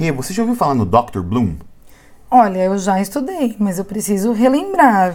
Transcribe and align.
Rê, 0.00 0.10
você 0.10 0.32
já 0.32 0.42
ouviu 0.42 0.56
falar 0.56 0.74
no 0.74 0.86
Dr. 0.86 1.20
Bloom? 1.20 1.56
Olha, 2.30 2.60
eu 2.60 2.78
já 2.78 2.98
estudei, 3.02 3.54
mas 3.58 3.78
eu 3.78 3.84
preciso 3.84 4.32
relembrar. 4.32 5.14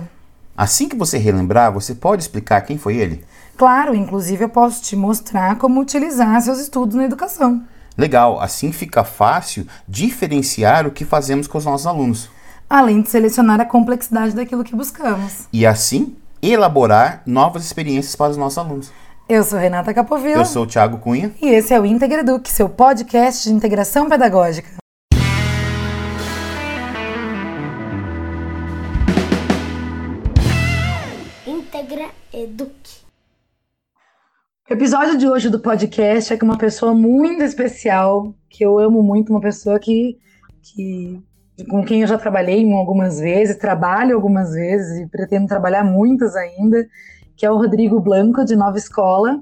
Assim 0.56 0.88
que 0.88 0.96
você 0.96 1.18
relembrar, 1.18 1.74
você 1.74 1.96
pode 1.96 2.22
explicar 2.22 2.62
quem 2.62 2.78
foi 2.78 2.98
ele? 2.98 3.26
Claro, 3.58 3.96
inclusive 3.96 4.44
eu 4.44 4.50
posso 4.50 4.84
te 4.84 4.96
mostrar 4.96 5.58
como 5.58 5.82
utilizar 5.82 6.40
seus 6.40 6.60
estudos 6.60 6.96
na 6.96 7.04
educação. 7.04 7.64
Legal, 7.98 8.40
assim 8.40 8.72
fica 8.72 9.04
fácil 9.04 9.66
diferenciar 9.88 10.86
o 10.86 10.92
que 10.92 11.04
fazemos 11.04 11.48
com 11.48 11.58
os 11.58 11.66
nossos 11.66 11.88
alunos. 11.88 12.30
Além 12.70 13.02
de 13.02 13.10
selecionar 13.10 13.60
a 13.60 13.66
complexidade 13.66 14.36
daquilo 14.36 14.64
que 14.64 14.76
buscamos. 14.76 15.48
E 15.52 15.66
assim, 15.66 16.16
elaborar 16.44 17.24
novas 17.26 17.66
experiências 17.66 18.16
para 18.16 18.30
os 18.30 18.38
nossos 18.38 18.60
alunos. 18.60 18.92
Eu 19.28 19.44
sou 19.44 19.58
Renata 19.58 19.92
Capovilla. 19.92 20.42
Eu 20.42 20.46
sou 20.46 20.66
o 20.66 20.68
Thiago 20.68 21.00
Cunha. 21.00 21.34
E 21.42 21.48
esse 21.48 21.74
é 21.74 21.80
o 21.80 21.86
IntegraDuc, 21.86 22.48
seu 22.48 22.70
podcast 22.70 23.50
de 23.50 23.56
integração 23.56 24.08
pedagógica. 24.08 24.70
Integra 31.48 32.12
Educ. 32.32 32.72
O 34.70 34.74
episódio 34.74 35.18
de 35.18 35.28
hoje 35.28 35.50
do 35.50 35.60
podcast 35.60 36.32
é 36.32 36.38
com 36.38 36.46
uma 36.46 36.60
pessoa 36.60 36.94
muito 36.94 37.42
especial, 37.42 38.32
que 38.48 38.64
eu 38.64 38.78
amo 38.78 39.02
muito, 39.02 39.32
uma 39.32 39.42
pessoa 39.42 39.80
que, 39.80 40.20
que 40.62 41.20
com 41.68 41.84
quem 41.84 42.02
eu 42.02 42.08
já 42.08 42.20
trabalhei 42.20 42.64
algumas 42.72 43.20
vezes, 43.20 43.58
trabalho 43.58 44.16
algumas 44.16 44.52
vezes 44.52 45.00
e 45.00 45.08
pretendo 45.08 45.48
trabalhar 45.48 45.84
muitas 45.84 46.36
ainda, 46.36 46.88
que 47.36 47.46
é 47.46 47.52
o 47.52 47.58
Rodrigo 47.58 48.00
Blanco, 48.00 48.46
de 48.46 48.56
Nova 48.56 48.78
Escola. 48.78 49.42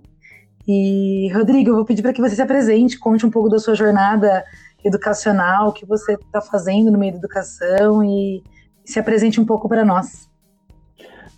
E, 0.68 1.30
Rodrigo, 1.34 1.72
eu 1.72 1.76
vou 1.76 1.86
pedir 1.86 2.02
para 2.02 2.14
que 2.14 2.22
você 2.22 2.36
se 2.36 2.42
apresente, 2.42 2.98
conte 2.98 3.26
um 3.26 3.32
pouco 3.32 3.50
da 3.50 3.60
sua 3.60 3.76
jornada 3.76 4.44
educacional, 4.84 5.70
o 5.70 5.74
que 5.74 5.86
você 5.86 6.14
está 6.14 6.42
fazendo 6.42 6.92
no 6.92 6.98
meio 6.98 7.14
da 7.14 7.20
educação 7.20 8.04
e 8.04 8.44
se 8.86 9.00
apresente 9.00 9.40
um 9.40 9.46
pouco 9.46 9.68
para 9.68 9.86
nós. 9.86 10.30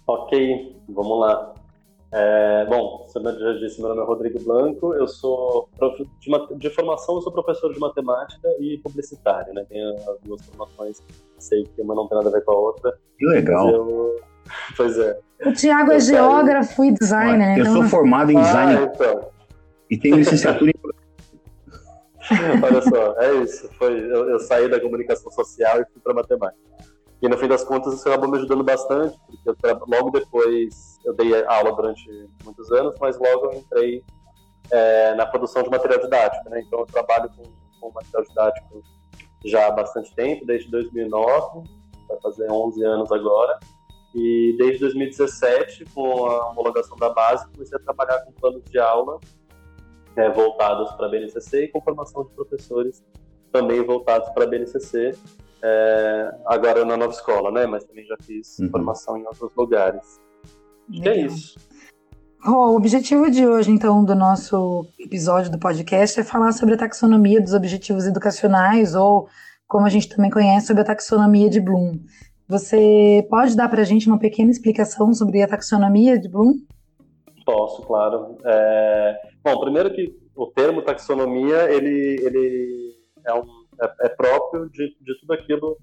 Ok, 0.07 0.75
vamos 0.89 1.19
lá. 1.19 1.53
É, 2.11 2.66
bom, 2.67 3.05
como 3.11 3.27
eu 3.27 3.39
já 3.39 3.59
disse, 3.59 3.81
meu 3.81 3.89
nome 3.89 4.01
é 4.01 4.05
Rodrigo 4.05 4.39
Blanco, 4.41 4.94
eu 4.94 5.07
sou 5.07 5.67
de, 6.22 6.57
de, 6.57 6.69
formação, 6.69 7.16
eu 7.16 7.22
sou 7.22 7.31
professor 7.31 7.73
de 7.73 7.79
matemática 7.79 8.47
e 8.59 8.77
publicitário, 8.77 9.53
né? 9.53 9.66
Tenho 9.67 9.95
as 9.95 10.22
duas 10.23 10.41
formações, 10.45 11.03
sei 11.38 11.63
que 11.63 11.81
uma 11.81 11.94
não 11.94 12.07
tem 12.07 12.17
nada 12.17 12.29
a 12.29 12.31
ver 12.31 12.41
com 12.45 12.53
a 12.53 12.55
outra. 12.55 12.97
Que 13.17 13.25
legal. 13.25 13.69
Eu, 13.69 14.16
pois 14.75 14.97
é. 14.97 15.17
O 15.45 15.53
Tiago 15.53 15.91
é 15.91 15.99
geógrafo 15.99 16.83
e 16.83 16.91
designer. 16.91 17.57
Eu 17.57 17.63
então... 17.63 17.73
sou 17.73 17.83
formado 17.83 18.31
em 18.31 18.39
design 18.39 18.77
ah, 18.77 18.91
então. 18.93 19.29
e 19.89 19.97
tenho 19.97 20.15
licenciatura 20.15 20.71
em 20.71 20.85
Olha 22.63 22.81
só, 22.81 23.21
é 23.21 23.35
isso. 23.43 23.69
Foi, 23.77 23.93
eu, 23.99 24.29
eu 24.29 24.39
saí 24.39 24.69
da 24.69 24.79
comunicação 24.79 25.31
social 25.31 25.81
e 25.81 25.85
fui 25.91 26.01
para 26.01 26.13
matemática. 26.13 26.66
E 27.21 27.29
no 27.29 27.38
fim 27.38 27.47
das 27.47 27.63
contas 27.63 27.93
isso 27.93 28.07
acabou 28.07 28.29
me 28.29 28.38
ajudando 28.38 28.63
bastante, 28.63 29.17
porque 29.25 29.49
eu, 29.49 29.55
logo 29.88 30.11
depois 30.11 30.99
eu 31.05 31.13
dei 31.13 31.43
aula 31.45 31.71
durante 31.73 32.03
muitos 32.43 32.71
anos, 32.71 32.95
mas 32.99 33.17
logo 33.17 33.51
eu 33.51 33.59
entrei 33.59 34.03
é, 34.71 35.16
na 35.16 35.25
produção 35.25 35.63
de 35.63 35.69
material 35.69 35.99
didático, 36.01 36.49
né? 36.49 36.61
Então 36.66 36.79
eu 36.79 36.85
trabalho 36.85 37.29
com, 37.29 37.43
com 37.79 37.93
material 37.93 38.23
didático 38.23 38.83
já 39.45 39.67
há 39.67 39.71
bastante 39.71 40.13
tempo, 40.16 40.45
desde 40.45 40.69
2009, 40.71 41.67
vai 42.07 42.19
fazer 42.21 42.51
11 42.51 42.83
anos 42.83 43.11
agora. 43.11 43.59
E 44.16 44.55
desde 44.58 44.80
2017, 44.80 45.85
com 45.94 46.25
a 46.25 46.49
homologação 46.49 46.95
da 46.97 47.09
base, 47.09 47.45
comecei 47.52 47.77
a 47.77 47.81
trabalhar 47.81 48.19
com 48.22 48.31
planos 48.31 48.63
de 48.63 48.80
aula 48.80 49.19
é, 50.16 50.30
voltados 50.30 50.89
para 50.94 51.07
a 51.07 51.09
BNCC 51.09 51.66
e 51.66 51.67
com 51.67 51.81
formação 51.81 52.23
de 52.23 52.30
professores 52.31 53.03
também 53.52 53.83
voltados 53.83 54.30
para 54.30 54.45
a 54.45 54.47
BNCC, 54.47 55.11
é, 55.61 56.35
agora 56.45 56.85
na 56.85 56.95
nova 56.95 57.11
escola, 57.11 57.52
né? 57.52 57.66
Mas 57.66 57.83
também 57.83 58.05
já 58.05 58.16
fiz 58.22 58.59
uhum. 58.59 58.69
formação 58.69 59.17
em 59.17 59.25
outros 59.25 59.52
lugares. 59.55 60.19
Acho 60.89 61.02
que 61.02 61.09
é 61.09 61.17
isso. 61.22 61.55
Oh, 62.47 62.72
o 62.72 62.75
objetivo 62.75 63.29
de 63.31 63.47
hoje, 63.47 63.72
então, 63.72 64.03
do 64.03 64.13
nosso 64.13 64.88
episódio 65.00 65.51
do 65.51 65.57
podcast 65.57 66.19
é 66.19 66.23
falar 66.23 66.51
sobre 66.51 66.75
a 66.75 66.78
taxonomia 66.78 67.41
dos 67.41 67.53
objetivos 67.53 68.06
educacionais, 68.06 68.94
ou, 68.94 69.28
como 69.68 69.85
a 69.85 69.89
gente 69.89 70.07
também 70.07 70.29
conhece, 70.29 70.68
sobre 70.68 70.84
a 70.84 70.85
taxonomia 70.85 71.50
de 71.50 71.59
Bloom. 71.59 72.00
Você 72.47 73.25
pode 73.29 73.56
dar 73.56 73.69
para 73.69 73.81
a 73.81 73.85
gente 73.85 74.07
uma 74.07 74.19
pequena 74.19 74.51
explicação 74.51 75.13
sobre 75.13 75.41
a 75.41 75.47
taxonomia 75.47 76.19
de 76.19 76.29
Bloom? 76.29 76.59
Posso, 77.44 77.81
claro. 77.81 78.38
É... 78.44 79.16
Bom, 79.44 79.59
primeiro 79.59 79.94
que 79.94 80.16
o 80.35 80.47
termo 80.47 80.83
taxonomia, 80.83 81.72
ele, 81.72 82.17
ele 82.22 82.95
é, 83.25 83.33
um, 83.33 83.44
é, 83.81 84.06
é 84.06 84.09
próprio 84.09 84.69
de, 84.69 84.95
de 85.01 85.19
tudo 85.19 85.33
aquilo 85.33 85.78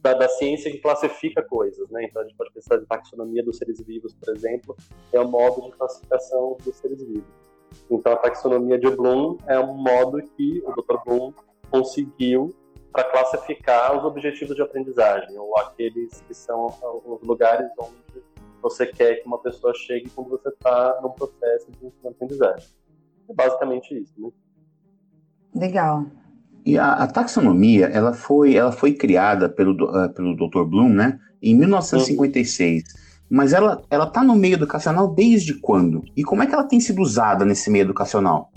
da, 0.00 0.14
da, 0.14 0.28
ciência 0.28 0.70
que 0.70 0.78
classifica 0.78 1.42
coisas, 1.42 1.88
né? 1.90 2.04
Então 2.04 2.22
a 2.22 2.24
gente 2.24 2.36
pode 2.36 2.52
pensar 2.52 2.76
em 2.76 2.84
taxonomia 2.86 3.42
dos 3.42 3.58
seres 3.58 3.80
vivos, 3.84 4.14
por 4.14 4.34
exemplo, 4.34 4.76
é 5.12 5.20
um 5.20 5.28
modo 5.28 5.62
de 5.62 5.72
classificação 5.72 6.56
dos 6.64 6.76
seres 6.76 7.02
vivos. 7.02 7.28
Então 7.90 8.12
a 8.12 8.16
taxonomia 8.16 8.78
de 8.78 8.90
Bloom 8.90 9.36
é 9.46 9.58
um 9.58 9.74
modo 9.74 10.22
que 10.36 10.62
o 10.64 10.72
Dr. 10.72 10.96
Bloom 11.04 11.32
conseguiu 11.70 12.54
para 12.92 13.04
classificar 13.04 13.96
os 13.96 14.04
objetivos 14.04 14.56
de 14.56 14.62
aprendizagem, 14.62 15.36
ou 15.38 15.56
aqueles 15.58 16.22
que 16.26 16.34
são 16.34 16.66
os 17.04 17.26
lugares 17.26 17.68
onde 17.78 18.22
você 18.60 18.86
quer 18.86 19.16
que 19.16 19.26
uma 19.26 19.38
pessoa 19.38 19.72
chegue 19.74 20.10
quando 20.10 20.30
você 20.30 20.48
está 20.48 20.98
no 21.02 21.10
processo 21.10 21.70
de 21.72 21.86
ensino-aprendizagem. 21.86 22.68
É 23.28 23.34
basicamente 23.34 23.96
isso, 23.96 24.14
né? 24.18 24.30
Legal. 25.54 26.06
E 26.64 26.76
a, 26.76 26.92
a, 26.94 27.06
taxonomia, 27.06 27.86
ela 27.86 28.12
foi, 28.12 28.54
ela 28.54 28.72
foi 28.72 28.92
criada 28.92 29.48
pelo, 29.48 29.72
uh, 29.72 30.12
pelo 30.12 30.34
Dr. 30.36 30.64
Bloom, 30.64 30.90
né, 30.90 31.18
em 31.40 31.56
1956. 31.56 32.82
Uhum. 32.82 32.98
Mas 33.30 33.52
ela 33.52 33.82
ela 33.90 34.06
está 34.06 34.24
no 34.24 34.34
meio 34.34 34.54
educacional 34.54 35.08
desde 35.14 35.54
quando? 35.54 36.02
E 36.16 36.24
como 36.24 36.42
é 36.42 36.46
que 36.46 36.54
ela 36.54 36.64
tem 36.64 36.80
sido 36.80 37.02
usada 37.02 37.44
nesse 37.44 37.70
meio 37.70 37.82
educacional? 37.82 38.50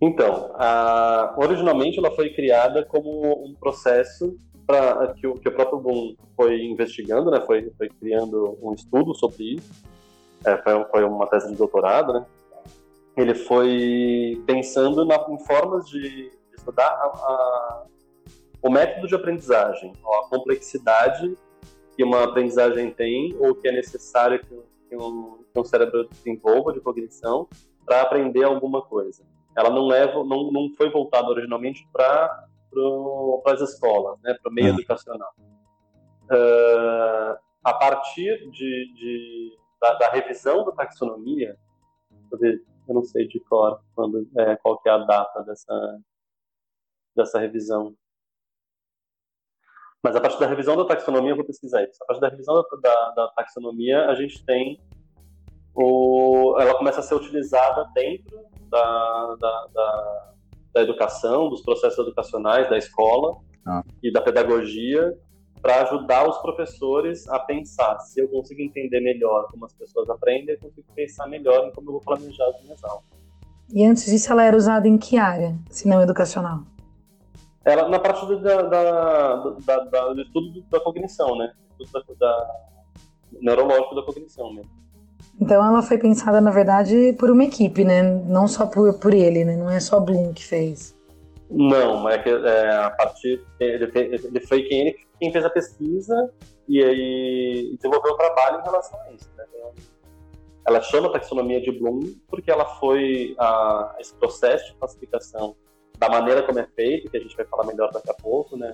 Então, 0.00 0.52
a, 0.54 1.34
originalmente 1.38 1.98
ela 1.98 2.10
foi 2.10 2.30
criada 2.30 2.84
como 2.84 3.46
um 3.46 3.54
processo 3.54 4.36
para 4.66 5.14
que, 5.14 5.20
que, 5.20 5.48
o 5.48 5.52
próprio 5.52 5.78
Bloom 5.78 6.16
foi 6.34 6.62
investigando, 6.64 7.30
né? 7.30 7.40
Foi, 7.46 7.70
foi 7.78 7.88
criando 7.88 8.58
um 8.60 8.74
estudo 8.74 9.14
sobre 9.14 9.54
isso. 9.54 9.70
É, 10.44 10.56
foi, 10.58 10.84
foi, 10.86 11.04
uma 11.04 11.26
tese 11.26 11.50
de 11.50 11.56
doutorado, 11.56 12.12
né? 12.12 12.26
Ele 13.16 13.34
foi 13.34 14.42
pensando 14.46 15.04
na, 15.04 15.24
em 15.30 15.38
formas 15.46 15.88
de, 15.88 16.30
de 16.30 16.56
estudar 16.56 16.88
a, 16.88 17.06
a, 17.06 17.84
o 18.62 18.70
método 18.70 19.06
de 19.06 19.14
aprendizagem, 19.14 19.92
a 20.04 20.28
complexidade 20.28 21.34
que 21.96 22.04
uma 22.04 22.24
aprendizagem 22.24 22.90
tem 22.90 23.34
ou 23.40 23.54
que 23.54 23.68
é 23.68 23.72
necessário 23.72 24.38
que, 24.40 24.54
que, 24.90 24.96
um, 24.96 25.38
que 25.50 25.58
um 25.58 25.64
cérebro 25.64 26.06
desenvolva 26.10 26.72
de 26.72 26.80
cognição 26.80 27.48
para 27.86 28.02
aprender 28.02 28.44
alguma 28.44 28.82
coisa. 28.82 29.24
Ela 29.56 29.70
não, 29.70 29.92
é, 29.92 30.12
não, 30.12 30.52
não 30.52 30.70
foi 30.76 30.90
voltada 30.90 31.28
originalmente 31.28 31.86
para 31.92 32.46
para 33.42 33.54
as 33.54 33.60
escolas, 33.62 34.20
né, 34.20 34.34
para 34.34 34.50
o 34.50 34.54
meio 34.54 34.68
uhum. 34.68 34.74
educacional. 34.74 35.32
Uh, 36.24 37.38
a 37.64 37.72
partir 37.72 38.50
de, 38.50 38.92
de 38.94 39.58
da, 39.80 39.94
da, 39.94 40.10
revisão 40.10 40.64
da 40.64 40.72
taxonomia, 40.72 41.56
eu 42.32 42.94
não 42.94 43.02
sei 43.02 43.26
de 43.26 43.40
cor 43.40 43.80
quando, 43.94 44.28
é, 44.36 44.56
qual 44.56 44.78
que 44.78 44.88
é 44.88 44.92
a 44.92 44.98
data 44.98 45.42
dessa, 45.44 46.00
dessa 47.16 47.38
revisão. 47.38 47.94
Mas 50.02 50.14
a 50.14 50.20
partir 50.20 50.38
da 50.38 50.46
revisão 50.46 50.76
da 50.76 50.84
taxonomia, 50.84 51.32
eu 51.32 51.36
vou 51.36 51.46
pesquisar 51.46 51.82
isso. 51.84 52.02
A 52.02 52.06
partir 52.06 52.20
da 52.20 52.28
revisão 52.28 52.54
da, 52.54 52.62
da, 52.80 53.10
da 53.10 53.28
taxonomia, 53.28 54.06
a 54.06 54.14
gente 54.14 54.44
tem 54.44 54.80
o, 55.74 56.56
ela 56.60 56.76
começa 56.76 57.00
a 57.00 57.02
ser 57.02 57.14
utilizada 57.14 57.90
dentro 57.94 58.55
da, 58.70 59.36
da, 59.40 59.66
da 59.72 60.26
da 60.76 60.82
educação, 60.82 61.48
dos 61.48 61.62
processos 61.62 61.98
educacionais 61.98 62.68
da 62.68 62.76
escola 62.76 63.38
ah. 63.66 63.82
e 64.02 64.12
da 64.12 64.20
pedagogia 64.20 65.18
para 65.62 65.82
ajudar 65.84 66.28
os 66.28 66.36
professores 66.38 67.26
a 67.30 67.38
pensar. 67.38 67.98
Se 68.00 68.20
eu 68.20 68.28
consigo 68.28 68.60
entender 68.60 69.00
melhor 69.00 69.48
como 69.50 69.64
as 69.64 69.72
pessoas 69.72 70.10
aprendem, 70.10 70.54
eu 70.54 70.60
consigo 70.60 70.86
pensar 70.94 71.26
melhor 71.28 71.66
em 71.66 71.72
como 71.72 71.88
eu 71.88 71.92
vou 71.92 72.00
planejar 72.02 72.46
as 72.48 72.62
minhas 72.62 72.84
aulas. 72.84 73.04
E 73.72 73.82
antes 73.84 74.04
disso, 74.04 74.30
ela 74.30 74.44
era 74.44 74.54
usada 74.54 74.86
em 74.86 74.98
que 74.98 75.16
área, 75.16 75.56
se 75.70 75.88
não 75.88 76.02
educacional? 76.02 76.60
Ela, 77.64 77.88
na 77.88 77.98
parte 77.98 78.26
do, 78.26 78.38
da, 78.38 78.62
da, 78.62 79.34
da, 79.64 79.78
da, 79.84 80.12
do 80.12 80.20
estudo 80.20 80.60
da 80.70 80.78
cognição, 80.78 81.36
né? 81.38 81.54
Estudo 81.80 82.14
da, 82.20 82.34
da 82.34 82.54
neurológico 83.40 83.94
da 83.94 84.02
cognição 84.02 84.52
mesmo. 84.52 84.70
Então 85.40 85.64
ela 85.64 85.82
foi 85.82 85.98
pensada, 85.98 86.40
na 86.40 86.50
verdade, 86.50 87.14
por 87.18 87.30
uma 87.30 87.44
equipe, 87.44 87.84
né? 87.84 88.02
Não 88.02 88.48
só 88.48 88.66
por, 88.66 88.98
por 88.98 89.12
ele, 89.12 89.44
né? 89.44 89.56
Não 89.56 89.70
é 89.70 89.80
só 89.80 90.00
Bloom 90.00 90.32
que 90.32 90.44
fez. 90.44 90.96
Não, 91.50 92.08
é 92.08 92.18
que 92.18 92.30
é, 92.30 92.76
a 92.76 92.90
partir 92.90 93.44
ele, 93.60 93.90
ele 93.94 94.40
foi 94.40 94.62
quem, 94.62 94.80
ele, 94.80 94.96
quem 95.20 95.30
fez 95.30 95.44
a 95.44 95.50
pesquisa 95.50 96.32
e 96.68 96.82
aí 96.82 97.76
desenvolveu 97.76 98.12
o 98.12 98.16
trabalho 98.16 98.60
em 98.60 98.64
relação 98.64 98.98
a 99.02 99.12
isso. 99.12 99.30
Né? 99.36 99.44
Ela 100.66 100.82
chama 100.82 101.12
taxonomia 101.12 101.60
de 101.60 101.70
Bloom 101.70 102.00
porque 102.28 102.50
ela 102.50 102.64
foi 102.64 103.36
a, 103.38 103.94
esse 104.00 104.14
processo 104.14 104.72
de 104.72 104.78
classificação 104.78 105.54
da 105.98 106.08
maneira 106.08 106.42
como 106.42 106.58
é 106.58 106.66
feito, 106.74 107.10
que 107.10 107.16
a 107.16 107.20
gente 107.20 107.36
vai 107.36 107.46
falar 107.46 107.64
melhor 107.66 107.90
daqui 107.92 108.10
a 108.10 108.14
pouco, 108.14 108.56
né? 108.56 108.72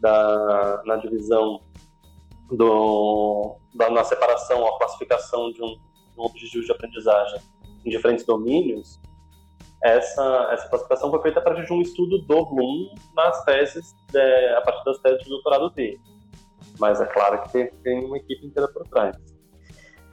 Da, 0.00 0.82
na 0.84 0.96
divisão 0.96 1.60
do, 2.50 3.56
da, 3.74 3.90
na 3.90 4.04
separação, 4.04 4.66
a 4.66 4.78
classificação 4.78 5.52
de 5.52 5.62
um, 5.62 5.76
de 6.14 6.20
um 6.20 6.24
objetivo 6.24 6.64
de 6.64 6.72
aprendizagem 6.72 7.40
em 7.84 7.90
diferentes 7.90 8.24
domínios, 8.24 9.00
essa, 9.82 10.48
essa 10.52 10.68
classificação 10.68 11.10
foi 11.10 11.20
feita 11.22 11.40
a 11.40 11.42
partir 11.42 11.66
de 11.66 11.72
um 11.72 11.82
estudo 11.82 12.18
do 12.18 12.46
Bloom 12.46 12.94
nas 13.16 13.44
teses, 13.44 13.94
é, 14.14 14.56
a 14.56 14.60
partir 14.60 14.84
das 14.84 14.98
teses 14.98 15.22
de 15.24 15.28
doutorado 15.28 15.70
dele. 15.70 16.00
Mas 16.78 17.00
é 17.00 17.06
claro 17.06 17.42
que 17.42 17.52
tem, 17.52 17.70
tem 17.82 18.04
uma 18.04 18.16
equipe 18.16 18.46
inteira 18.46 18.68
por 18.68 18.86
trás. 18.86 19.16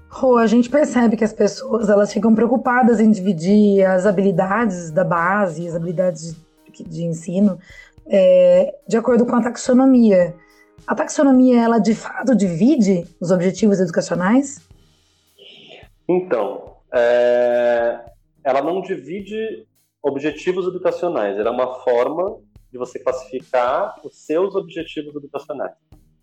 Rô, 0.09 0.37
a 0.37 0.47
gente 0.47 0.69
percebe 0.71 1.15
que 1.15 1.23
as 1.23 1.31
pessoas 1.31 1.87
elas 1.87 2.11
ficam 2.11 2.33
preocupadas 2.33 2.99
em 2.99 3.11
dividir 3.11 3.85
as 3.85 4.07
habilidades 4.07 4.89
da 4.89 5.03
base, 5.03 5.67
as 5.67 5.75
habilidades 5.75 6.35
de, 6.73 6.83
de 6.83 7.03
ensino, 7.03 7.59
é, 8.07 8.73
de 8.87 8.97
acordo 8.97 9.23
com 9.23 9.35
a 9.35 9.41
taxonomia. 9.41 10.35
A 10.87 10.95
taxonomia, 10.95 11.61
ela 11.61 11.77
de 11.77 11.93
fato 11.93 12.35
divide 12.35 13.05
os 13.21 13.29
objetivos 13.29 13.79
educacionais? 13.79 14.67
Então, 16.09 16.77
é, 16.91 18.03
ela 18.43 18.63
não 18.63 18.81
divide 18.81 19.67
objetivos 20.01 20.65
educacionais, 20.65 21.37
ela 21.37 21.49
é 21.49 21.51
uma 21.51 21.83
forma 21.83 22.39
de 22.71 22.79
você 22.79 22.97
classificar 22.97 23.95
os 24.03 24.25
seus 24.25 24.55
objetivos 24.55 25.15
educacionais. 25.15 25.75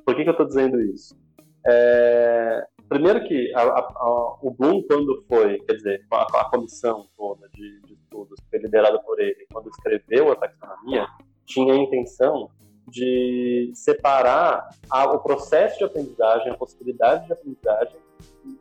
Por 0.04 0.16
que, 0.16 0.24
que 0.24 0.28
eu 0.28 0.32
estou 0.32 0.46
dizendo 0.46 0.80
isso? 0.80 1.16
É, 1.64 2.64
primeiro 2.88 3.22
que 3.28 3.54
a, 3.54 3.62
a, 3.62 3.78
a, 3.78 4.38
o 4.42 4.50
Bloom, 4.58 4.82
quando 4.82 5.24
foi, 5.28 5.60
quer 5.60 5.74
dizer, 5.74 6.04
a, 6.10 6.44
comissão 6.50 7.06
toda 7.16 7.48
de, 7.50 7.80
de 7.82 7.94
estudos, 7.94 8.40
que 8.40 8.50
foi 8.50 8.58
liderada 8.58 8.98
por 9.00 9.20
ele, 9.20 9.46
quando 9.52 9.68
escreveu 9.68 10.32
a 10.32 10.36
taxonomia, 10.36 11.06
tinha 11.44 11.74
a 11.74 11.76
intenção 11.76 12.50
de 12.88 13.70
separar 13.72 14.68
o 15.14 15.18
processo 15.20 15.78
de 15.78 15.84
aprendizagem, 15.84 16.50
a 16.50 16.56
possibilidade 16.56 17.26
de 17.26 17.32
aprendizagem 17.32 18.05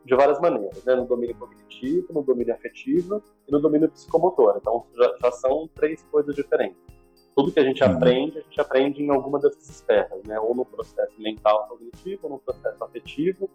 de 0.04 0.14
várias 0.14 0.40
maneiras, 0.40 0.84
né? 0.84 0.94
no 0.94 1.06
domínio 1.06 1.36
cognitivo, 1.36 2.12
no 2.12 2.22
domínio 2.22 2.54
afetivo 2.54 3.22
e 3.46 3.52
no 3.52 3.60
domínio 3.60 3.90
psicomotor. 3.90 4.56
Então, 4.58 4.86
já, 4.96 5.14
já 5.22 5.32
são 5.32 5.68
três 5.74 6.02
coisas 6.04 6.34
diferentes. 6.34 6.78
Tudo 7.34 7.52
que 7.52 7.60
a 7.60 7.64
gente 7.64 7.82
uhum. 7.84 7.92
aprende, 7.92 8.38
a 8.38 8.42
gente 8.42 8.60
aprende 8.60 9.02
em 9.02 9.10
alguma 9.10 9.38
dessas 9.38 9.68
esferas, 9.68 10.22
né? 10.24 10.38
ou 10.40 10.54
no 10.54 10.64
processo 10.64 11.20
mental 11.20 11.68
cognitivo, 11.68 12.20
ou 12.24 12.30
no 12.30 12.38
processo 12.38 12.82
afetivo, 12.82 13.50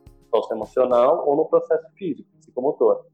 emocional 0.51 1.27
ou 1.27 1.35
no 1.35 1.45
processo 1.45 1.85
físico, 1.95 2.29
psicomotor. 2.39 3.05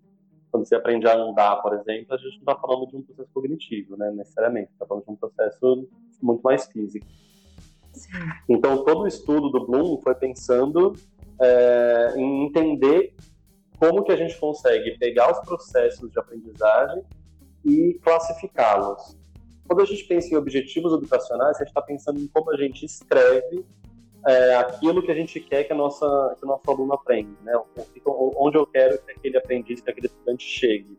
Quando 0.51 0.65
você 0.65 0.75
aprende 0.75 1.07
a 1.07 1.15
andar, 1.15 1.57
por 1.57 1.73
exemplo, 1.73 2.13
a 2.13 2.17
gente 2.17 2.43
não 2.45 2.53
está 2.53 2.55
falando 2.55 2.87
de 2.87 2.95
um 2.95 3.01
processo 3.01 3.29
cognitivo, 3.33 3.97
né, 3.97 4.11
necessariamente, 4.11 4.71
está 4.71 4.85
falando 4.85 5.05
de 5.05 5.11
um 5.11 5.15
processo 5.15 5.87
muito 6.21 6.41
mais 6.41 6.65
físico. 6.67 7.05
Sim. 7.93 8.11
Então, 8.47 8.83
todo 8.83 9.01
o 9.01 9.07
estudo 9.07 9.49
do 9.49 9.65
Bloom 9.65 9.99
foi 10.01 10.15
pensando 10.15 10.93
é, 11.42 12.13
em 12.16 12.45
entender 12.45 13.13
como 13.80 14.04
que 14.04 14.12
a 14.12 14.16
gente 14.16 14.38
consegue 14.38 14.98
pegar 14.98 15.31
os 15.31 15.39
processos 15.39 16.12
de 16.12 16.19
aprendizagem 16.19 17.04
e 17.63 18.00
classificá-los. 18.04 19.16
Quando 19.68 19.81
a 19.81 19.86
gente 19.86 20.04
pensa 20.06 20.34
em 20.34 20.38
objetivos 20.38 20.94
educacionais, 20.94 21.57
a 21.57 21.60
gente 21.60 21.68
está 21.68 21.81
pensando 21.81 22.19
em 22.19 22.28
como 22.28 22.51
a 22.51 22.57
gente 22.57 22.86
escreve 22.86 23.66
é, 24.25 24.56
aquilo 24.56 25.04
que 25.04 25.12
a 25.12 25.16
gente 25.16 25.39
quer 25.39 25.63
que, 25.66 25.74
a 25.74 25.75
nossa, 25.75 26.36
que 26.38 26.45
o 26.45 26.48
nosso 26.48 26.69
aluno 26.69 26.94
aprenda, 26.94 27.31
né? 27.44 27.54
onde 28.16 28.57
eu 28.57 28.66
quero 28.66 28.98
que 29.04 29.12
aquele 29.12 29.38
aprendiz, 29.38 29.81
que 29.81 29.89
aquele 29.89 30.07
estudante 30.07 30.44
chegue. 30.44 30.98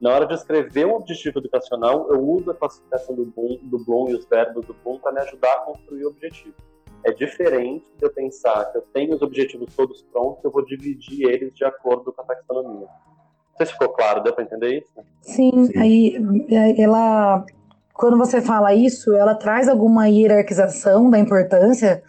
Na 0.00 0.14
hora 0.14 0.26
de 0.26 0.34
escrever 0.34 0.86
um 0.86 0.94
objetivo 0.94 1.38
educacional, 1.38 2.10
eu 2.10 2.20
uso 2.20 2.50
a 2.50 2.54
classificação 2.54 3.14
do 3.14 3.24
Bloom, 3.24 3.58
do 3.62 3.78
Bloom 3.84 4.10
e 4.10 4.14
os 4.14 4.26
verbos 4.26 4.66
do 4.66 4.74
Bloom 4.74 4.98
para 4.98 5.12
me 5.12 5.20
ajudar 5.20 5.52
a 5.52 5.60
construir 5.60 6.04
o 6.04 6.08
objetivo. 6.08 6.54
É 7.04 7.12
diferente 7.12 7.84
de 7.98 8.04
eu 8.04 8.12
pensar 8.12 8.70
que 8.70 8.78
eu 8.78 8.82
tenho 8.92 9.14
os 9.14 9.22
objetivos 9.22 9.74
todos 9.74 10.02
prontos, 10.02 10.44
eu 10.44 10.50
vou 10.50 10.64
dividir 10.64 11.28
eles 11.28 11.52
de 11.54 11.64
acordo 11.64 12.12
com 12.12 12.22
a 12.22 12.24
taxonomia. 12.24 12.86
Não 12.86 13.56
sei 13.56 13.66
se 13.66 13.72
ficou 13.72 13.88
claro, 13.90 14.22
deu 14.22 14.32
para 14.32 14.44
entender 14.44 14.78
isso? 14.78 14.92
Sim, 15.20 15.66
Sim, 15.66 15.78
aí 15.78 16.16
ela, 16.78 17.44
quando 17.92 18.16
você 18.16 18.40
fala 18.40 18.72
isso, 18.72 19.14
ela 19.14 19.34
traz 19.34 19.68
alguma 19.68 20.08
hierarquização 20.08 21.10
da 21.10 21.18
importância 21.18 22.02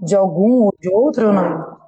de 0.00 0.14
algum 0.14 0.64
ou 0.64 0.74
de 0.78 0.88
outro 0.88 1.26
ou 1.26 1.32
não? 1.32 1.78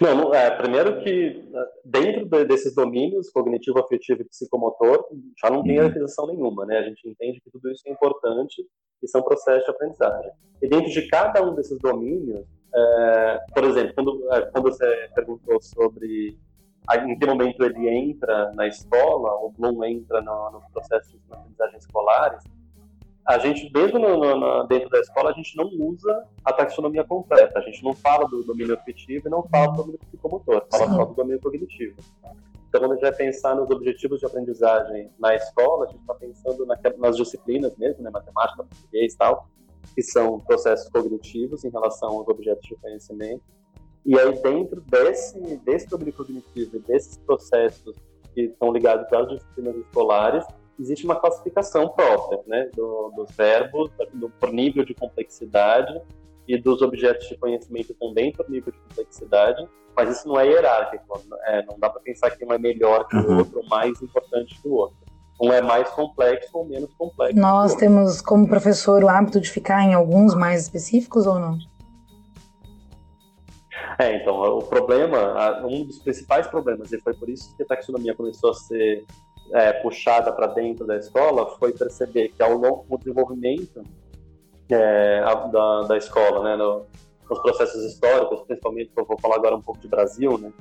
Não, 0.00 0.16
não 0.16 0.34
é, 0.34 0.50
primeiro 0.50 1.02
que 1.02 1.48
né, 1.50 1.64
dentro 1.84 2.28
de, 2.28 2.44
desses 2.44 2.74
domínios, 2.74 3.30
cognitivo, 3.30 3.78
afetivo 3.78 4.22
e 4.22 4.24
psicomotor, 4.24 5.06
já 5.40 5.48
não 5.48 5.62
tem 5.62 5.76
hierarquização 5.76 6.24
uhum. 6.26 6.32
nenhuma, 6.32 6.66
né? 6.66 6.78
A 6.78 6.82
gente 6.82 7.08
entende 7.08 7.40
que 7.40 7.50
tudo 7.50 7.70
isso 7.70 7.82
é 7.86 7.92
importante 7.92 8.66
e 9.02 9.08
são 9.08 9.22
processos 9.22 9.64
de 9.64 9.70
aprendizagem. 9.70 10.30
E 10.60 10.68
dentro 10.68 10.90
de 10.90 11.08
cada 11.08 11.42
um 11.42 11.54
desses 11.54 11.78
domínios, 11.78 12.46
é, 12.74 13.40
por 13.52 13.64
exemplo, 13.64 13.94
quando, 13.94 14.32
é, 14.32 14.42
quando 14.42 14.64
você 14.64 15.10
perguntou 15.14 15.60
sobre 15.60 16.38
em 16.94 17.18
que 17.18 17.26
momento 17.26 17.64
ele 17.64 17.88
entra 17.88 18.52
na 18.54 18.66
escola, 18.66 19.34
o 19.36 19.50
Bloom 19.50 19.84
entra 19.84 20.20
no, 20.20 20.50
no 20.50 20.62
processo 20.72 21.12
de 21.12 21.20
aprendizagem 21.30 21.78
escolares, 21.78 22.42
a 23.26 23.38
gente, 23.38 23.70
mesmo 23.72 24.00
no, 24.00 24.36
no, 24.36 24.66
dentro 24.66 24.88
da 24.90 24.98
escola, 24.98 25.30
a 25.30 25.32
gente 25.32 25.56
não 25.56 25.66
usa 25.78 26.24
a 26.44 26.52
taxonomia 26.52 27.04
completa. 27.04 27.58
A 27.58 27.62
gente 27.62 27.82
não 27.84 27.94
fala 27.94 28.28
do 28.28 28.42
domínio 28.42 28.74
afetivo 28.74 29.28
e 29.28 29.30
não 29.30 29.44
fala 29.44 29.68
do 29.68 29.76
domínio 29.76 30.00
psicomotor, 30.00 30.66
fala 30.70 30.86
Sim. 30.86 30.94
só 30.96 31.04
do 31.04 31.14
domínio 31.14 31.40
cognitivo. 31.40 31.96
Então, 32.72 32.80
quando 32.80 32.92
a 32.92 32.94
gente 32.94 33.02
vai 33.02 33.12
pensar 33.12 33.54
nos 33.54 33.68
objetivos 33.68 34.18
de 34.18 34.24
aprendizagem 34.24 35.10
na 35.18 35.34
escola, 35.34 35.84
a 35.84 35.88
gente 35.88 36.00
está 36.00 36.14
pensando 36.14 36.64
na, 36.64 36.74
nas 36.96 37.18
disciplinas 37.18 37.76
mesmo, 37.76 38.02
né, 38.02 38.08
matemática, 38.08 38.64
português 38.64 39.12
e 39.12 39.18
tal, 39.18 39.46
que 39.94 40.02
são 40.02 40.40
processos 40.40 40.88
cognitivos 40.88 41.64
em 41.64 41.68
relação 41.68 42.08
aos 42.08 42.26
objetos 42.28 42.66
de 42.66 42.74
conhecimento. 42.76 43.42
E 44.06 44.18
aí, 44.18 44.32
dentro 44.40 44.80
desse, 44.80 45.38
desse 45.58 45.86
domínio 45.86 46.14
cognitivo 46.14 46.76
e 46.76 46.78
desses 46.78 47.18
processos 47.18 47.94
que 48.34 48.44
estão 48.44 48.72
ligados 48.72 49.12
às 49.12 49.28
disciplinas 49.28 49.76
escolares, 49.76 50.46
existe 50.80 51.04
uma 51.04 51.16
classificação 51.20 51.90
própria, 51.90 52.40
né, 52.46 52.70
do, 52.74 53.10
dos 53.10 53.30
verbos, 53.36 53.90
do, 54.14 54.30
por 54.30 54.50
nível 54.50 54.82
de 54.82 54.94
complexidade 54.94 56.00
e 56.48 56.56
dos 56.56 56.80
objetos 56.80 57.28
de 57.28 57.36
conhecimento 57.36 57.92
também 58.00 58.32
por 58.32 58.48
nível 58.48 58.72
de 58.72 58.78
complexidade, 58.78 59.68
mas 59.96 60.16
isso 60.16 60.28
não 60.28 60.38
é 60.38 60.46
hierárquico, 60.46 61.20
é, 61.44 61.64
não 61.66 61.78
dá 61.78 61.90
para 61.90 62.00
pensar 62.00 62.30
que 62.30 62.44
um 62.44 62.52
é 62.52 62.58
melhor 62.58 63.06
que 63.06 63.16
uhum. 63.16 63.34
o 63.34 63.38
outro, 63.38 63.58
ou 63.58 63.66
mais 63.68 64.00
importante 64.02 64.60
que 64.60 64.68
o 64.68 64.74
outro. 64.74 64.96
Um 65.40 65.52
é 65.52 65.60
mais 65.60 65.88
complexo 65.90 66.50
ou 66.52 66.64
menos 66.64 66.92
complexo. 66.94 67.38
Nós 67.38 67.74
temos 67.74 68.20
como 68.20 68.46
professor 68.46 69.02
o 69.02 69.08
hábito 69.08 69.40
de 69.40 69.50
ficar 69.50 69.82
em 69.82 69.92
alguns 69.92 70.34
mais 70.34 70.62
específicos 70.62 71.26
ou 71.26 71.38
não? 71.38 71.58
É, 73.98 74.16
então, 74.16 74.40
o 74.58 74.62
problema, 74.62 75.60
um 75.66 75.84
dos 75.84 75.98
principais 75.98 76.46
problemas, 76.46 76.92
e 76.92 77.00
foi 77.00 77.14
por 77.14 77.28
isso 77.28 77.54
que 77.56 77.62
a 77.62 77.66
taxonomia 77.66 78.14
começou 78.14 78.50
a 78.50 78.54
ser 78.54 79.04
é, 79.52 79.72
puxada 79.72 80.32
para 80.32 80.46
dentro 80.46 80.86
da 80.86 80.96
escola 80.96 81.46
foi 81.58 81.72
perceber 81.72 82.28
que 82.28 82.42
ao 82.42 82.52
longo 82.52 82.86
do 82.88 82.98
desenvolvimento 82.98 83.82
é, 84.70 85.20
da, 85.20 85.82
da 85.82 85.96
escola, 85.96 86.42
né, 86.44 86.56
no, 86.56 86.86
nos 87.32 87.40
processos 87.40 87.82
históricos, 87.84 88.42
principalmente, 88.42 88.90
eu 88.94 89.04
vou 89.04 89.18
falar 89.18 89.36
agora 89.36 89.56
um 89.56 89.62
pouco 89.62 89.80
de 89.80 89.88
Brasil, 89.88 90.36
né, 90.38 90.52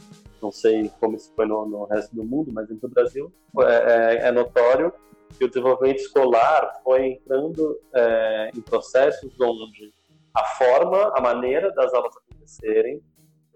não 0.41 0.51
sei 0.51 0.89
como 0.99 1.15
isso 1.15 1.31
foi 1.35 1.45
no, 1.45 1.65
no 1.65 1.83
resto 1.85 2.15
do 2.15 2.23
mundo, 2.23 2.51
mas 2.53 2.67
do 2.67 2.89
Brasil 2.89 3.31
é, 3.59 4.25
é, 4.25 4.27
é 4.27 4.31
notório 4.31 4.91
que 5.37 5.45
o 5.45 5.47
desenvolvimento 5.47 5.99
escolar 5.99 6.81
foi 6.83 7.07
entrando 7.07 7.79
é, 7.93 8.51
em 8.55 8.61
processos 8.61 9.33
onde 9.39 9.93
a 10.33 10.45
forma, 10.45 11.11
a 11.15 11.21
maneira 11.21 11.71
das 11.73 11.93
aulas 11.93 12.13
acontecerem 12.17 13.01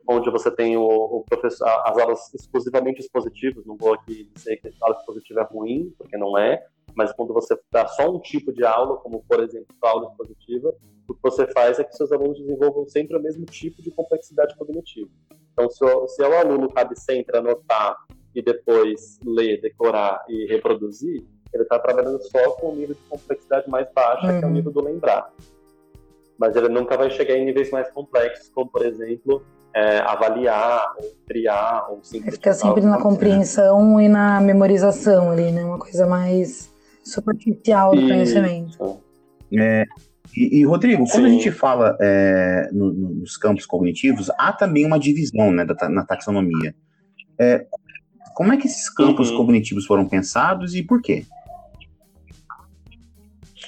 onde 0.07 0.29
você 0.29 0.51
tem 0.51 0.77
o, 0.77 0.83
o, 0.83 1.25
as 1.31 1.97
aulas 1.97 2.33
exclusivamente 2.33 3.01
expositivas, 3.01 3.65
não 3.65 3.75
vou 3.75 3.93
aqui 3.93 4.29
dizer 4.35 4.57
que 4.57 4.67
a 4.67 4.71
aula 4.81 4.97
expositiva 4.97 5.41
é 5.41 5.43
ruim, 5.43 5.93
porque 5.97 6.15
não 6.15 6.37
é, 6.37 6.63
mas 6.95 7.11
quando 7.13 7.33
você 7.33 7.57
dá 7.71 7.87
só 7.87 8.09
um 8.09 8.19
tipo 8.19 8.53
de 8.53 8.63
aula, 8.65 8.97
como 8.97 9.23
por 9.27 9.43
exemplo 9.43 9.67
a 9.83 9.89
aula 9.89 10.09
expositiva, 10.09 10.73
o 11.07 11.13
que 11.13 11.19
você 11.21 11.45
faz 11.47 11.77
é 11.77 11.83
que 11.83 11.95
seus 11.95 12.11
alunos 12.11 12.39
desenvolvam 12.39 12.87
sempre 12.87 13.17
o 13.17 13.21
mesmo 13.21 13.45
tipo 13.45 13.81
de 13.81 13.91
complexidade 13.91 14.55
cognitiva. 14.57 15.09
Então, 15.53 15.69
se 15.69 15.83
o, 15.85 16.07
se 16.07 16.21
o 16.21 16.33
aluno 16.33 16.71
cabe 16.71 16.99
sempre 16.99 17.37
anotar 17.37 17.95
e 18.33 18.41
depois 18.41 19.19
ler, 19.23 19.61
decorar 19.61 20.23
e 20.27 20.45
reproduzir, 20.47 21.23
ele 21.53 21.63
está 21.63 21.79
trabalhando 21.79 22.21
só 22.23 22.51
com 22.53 22.71
o 22.71 22.75
nível 22.75 22.95
de 22.95 23.01
complexidade 23.01 23.69
mais 23.69 23.87
baixa, 23.93 24.27
uhum. 24.27 24.39
que 24.39 24.43
é 24.43 24.47
o 24.47 24.49
uhum. 24.49 24.53
nível 24.53 24.71
do 24.71 24.81
lembrar. 24.81 25.31
Mas 26.37 26.55
ele 26.55 26.67
nunca 26.67 26.97
vai 26.97 27.09
chegar 27.09 27.37
em 27.37 27.45
níveis 27.45 27.71
mais 27.71 27.89
complexos, 27.91 28.49
como 28.49 28.69
por 28.69 28.85
exemplo 28.85 29.41
é, 29.73 29.99
avaliar, 29.99 30.95
ou 30.97 31.11
criar, 31.27 31.87
ou 31.89 31.99
simplesmente. 32.03 32.35
Fica 32.35 32.53
sempre 32.53 32.81
na 32.81 33.01
compreensão 33.01 34.01
e 34.01 34.09
na 34.09 34.41
memorização 34.41 35.31
ali, 35.31 35.51
né? 35.51 35.63
Uma 35.63 35.79
coisa 35.79 36.05
mais 36.05 36.69
superficial 37.05 37.91
do 37.91 38.01
e... 38.01 38.07
conhecimento. 38.07 38.99
É, 39.53 39.85
e, 40.35 40.59
e, 40.59 40.65
Rodrigo, 40.65 41.05
Sim. 41.05 41.11
quando 41.13 41.25
a 41.25 41.29
gente 41.29 41.51
fala 41.51 41.97
é, 42.01 42.69
no, 42.73 42.91
nos 42.91 43.37
campos 43.37 43.65
cognitivos, 43.65 44.29
há 44.37 44.51
também 44.51 44.85
uma 44.85 44.99
divisão 44.99 45.51
né, 45.51 45.63
da, 45.63 45.89
na 45.89 46.05
taxonomia. 46.05 46.75
É, 47.39 47.65
como 48.35 48.51
é 48.51 48.57
que 48.57 48.67
esses 48.67 48.89
campos 48.89 49.31
uhum. 49.31 49.37
cognitivos 49.37 49.85
foram 49.85 50.07
pensados 50.07 50.75
e 50.75 50.83
por 50.83 51.01
quê? 51.01 51.25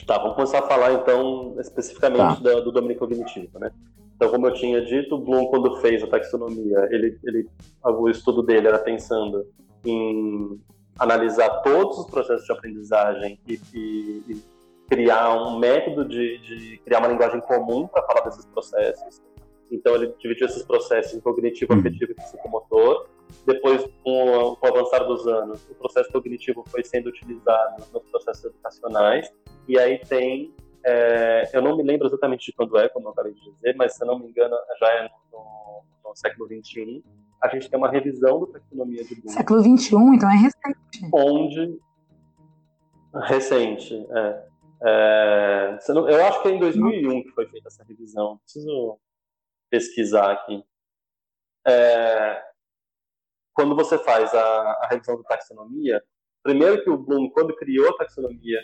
Tá, 0.05 0.17
vamos 0.17 0.35
começar 0.35 0.59
a 0.59 0.67
falar 0.67 0.93
então 0.93 1.55
especificamente 1.59 2.41
tá. 2.41 2.53
do, 2.53 2.65
do 2.65 2.71
domínio 2.71 2.97
cognitivo, 2.97 3.59
né? 3.59 3.71
Então, 4.15 4.29
como 4.31 4.47
eu 4.47 4.53
tinha 4.53 4.83
dito, 4.83 5.17
Bloom, 5.17 5.45
quando 5.45 5.79
fez 5.79 6.01
a 6.01 6.07
taxonomia, 6.07 6.87
ele, 6.89 7.19
ele, 7.23 7.47
o 7.83 8.09
estudo 8.09 8.41
dele 8.41 8.67
era 8.67 8.79
pensando 8.79 9.45
em 9.85 10.59
analisar 10.99 11.61
todos 11.61 11.99
os 11.99 12.07
processos 12.07 12.45
de 12.45 12.51
aprendizagem 12.51 13.39
e, 13.47 13.59
e, 13.73 14.23
e 14.29 14.43
criar 14.89 15.33
um 15.33 15.59
método 15.59 16.05
de, 16.05 16.37
de, 16.39 16.77
criar 16.79 16.99
uma 16.99 17.07
linguagem 17.07 17.41
comum 17.41 17.87
para 17.87 18.03
falar 18.03 18.21
desses 18.21 18.45
processos. 18.45 19.21
Então, 19.69 19.95
ele 19.95 20.13
dividiu 20.19 20.47
esses 20.47 20.63
processos 20.63 21.13
em 21.13 21.19
cognitivo, 21.19 21.73
uhum. 21.73 21.79
afetivo 21.79 22.11
e 22.11 22.15
psicomotor. 22.15 23.07
Depois, 23.45 23.83
com, 24.03 24.55
com 24.55 24.67
o 24.67 24.69
avançar 24.69 25.03
dos 25.03 25.27
anos, 25.27 25.67
o 25.69 25.75
processo 25.75 26.09
cognitivo 26.11 26.63
foi 26.67 26.83
sendo 26.83 27.07
utilizado 27.07 27.83
nos 27.91 28.03
processos 28.03 28.45
educacionais. 28.45 29.29
E 29.67 29.77
aí 29.77 29.99
tem 29.99 30.53
é, 30.89 31.49
eu 31.51 31.61
não 31.61 31.75
me 31.75 31.83
lembro 31.83 32.07
exatamente 32.07 32.45
de 32.45 32.53
quando 32.53 32.77
é, 32.77 32.87
como 32.87 33.07
eu 33.07 33.11
acabei 33.11 33.33
de 33.33 33.51
dizer, 33.51 33.75
mas 33.75 33.93
se 33.93 34.03
eu 34.03 34.07
não 34.07 34.17
me 34.17 34.27
engano, 34.29 34.55
já 34.79 34.87
é 34.87 35.09
no, 35.33 35.83
no 36.05 36.15
século 36.15 36.47
XXI. 36.47 37.03
A 37.41 37.47
gente 37.49 37.69
tem 37.69 37.77
uma 37.77 37.89
revisão 37.89 38.45
da 38.45 38.53
taxonomia 38.53 39.03
de 39.03 39.15
Bloom. 39.15 39.33
Século 39.33 39.61
XXI, 39.61 39.95
então 40.15 40.29
é 40.29 40.35
recente. 40.35 41.09
Onde. 41.13 41.79
Recente, 43.13 44.07
é. 44.11 44.47
é 44.83 45.77
eu 45.89 46.25
acho 46.25 46.41
que 46.41 46.49
é 46.49 46.51
em 46.51 46.59
2001 46.59 47.23
que 47.23 47.31
foi 47.31 47.47
feita 47.47 47.67
essa 47.67 47.83
revisão. 47.83 48.39
Preciso 48.43 48.99
pesquisar 49.69 50.31
aqui. 50.31 50.63
É, 51.65 52.41
quando 53.53 53.75
você 53.75 53.97
faz 53.97 54.33
a, 54.33 54.71
a 54.83 54.87
revisão 54.89 55.17
da 55.17 55.23
taxonomia, 55.23 56.01
primeiro 56.43 56.83
que 56.83 56.89
o 56.89 56.97
Bloom, 56.97 57.29
quando 57.29 57.55
criou 57.55 57.89
a 57.89 57.97
taxonomia, 57.97 58.59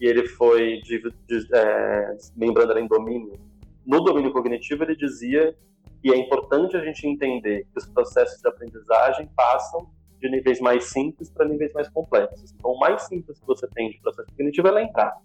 e 0.00 0.06
ele 0.06 0.26
foi 0.26 0.80
de, 0.82 1.00
de, 1.00 1.54
é, 1.54 2.16
lembrando 2.36 2.76
em 2.78 2.86
domínio. 2.86 3.38
No 3.86 4.00
domínio 4.00 4.32
cognitivo, 4.32 4.82
ele 4.82 4.96
dizia 4.96 5.56
que 6.04 6.12
é 6.12 6.16
importante 6.18 6.76
a 6.76 6.84
gente 6.84 7.06
entender 7.08 7.66
que 7.72 7.78
os 7.78 7.86
processos 7.86 8.38
de 8.38 8.46
aprendizagem 8.46 9.26
passam 9.34 9.88
de 10.20 10.28
níveis 10.28 10.60
mais 10.60 10.90
simples 10.90 11.30
para 11.30 11.48
níveis 11.48 11.72
mais 11.72 11.88
complexos. 11.88 12.52
Então, 12.52 12.72
o 12.72 12.78
mais 12.78 13.04
simples 13.04 13.40
que 13.40 13.46
você 13.46 13.66
tem 13.68 13.88
de 13.88 13.98
processo 14.02 14.28
cognitivo 14.28 14.68
é 14.68 14.70
lembrar. 14.70 15.16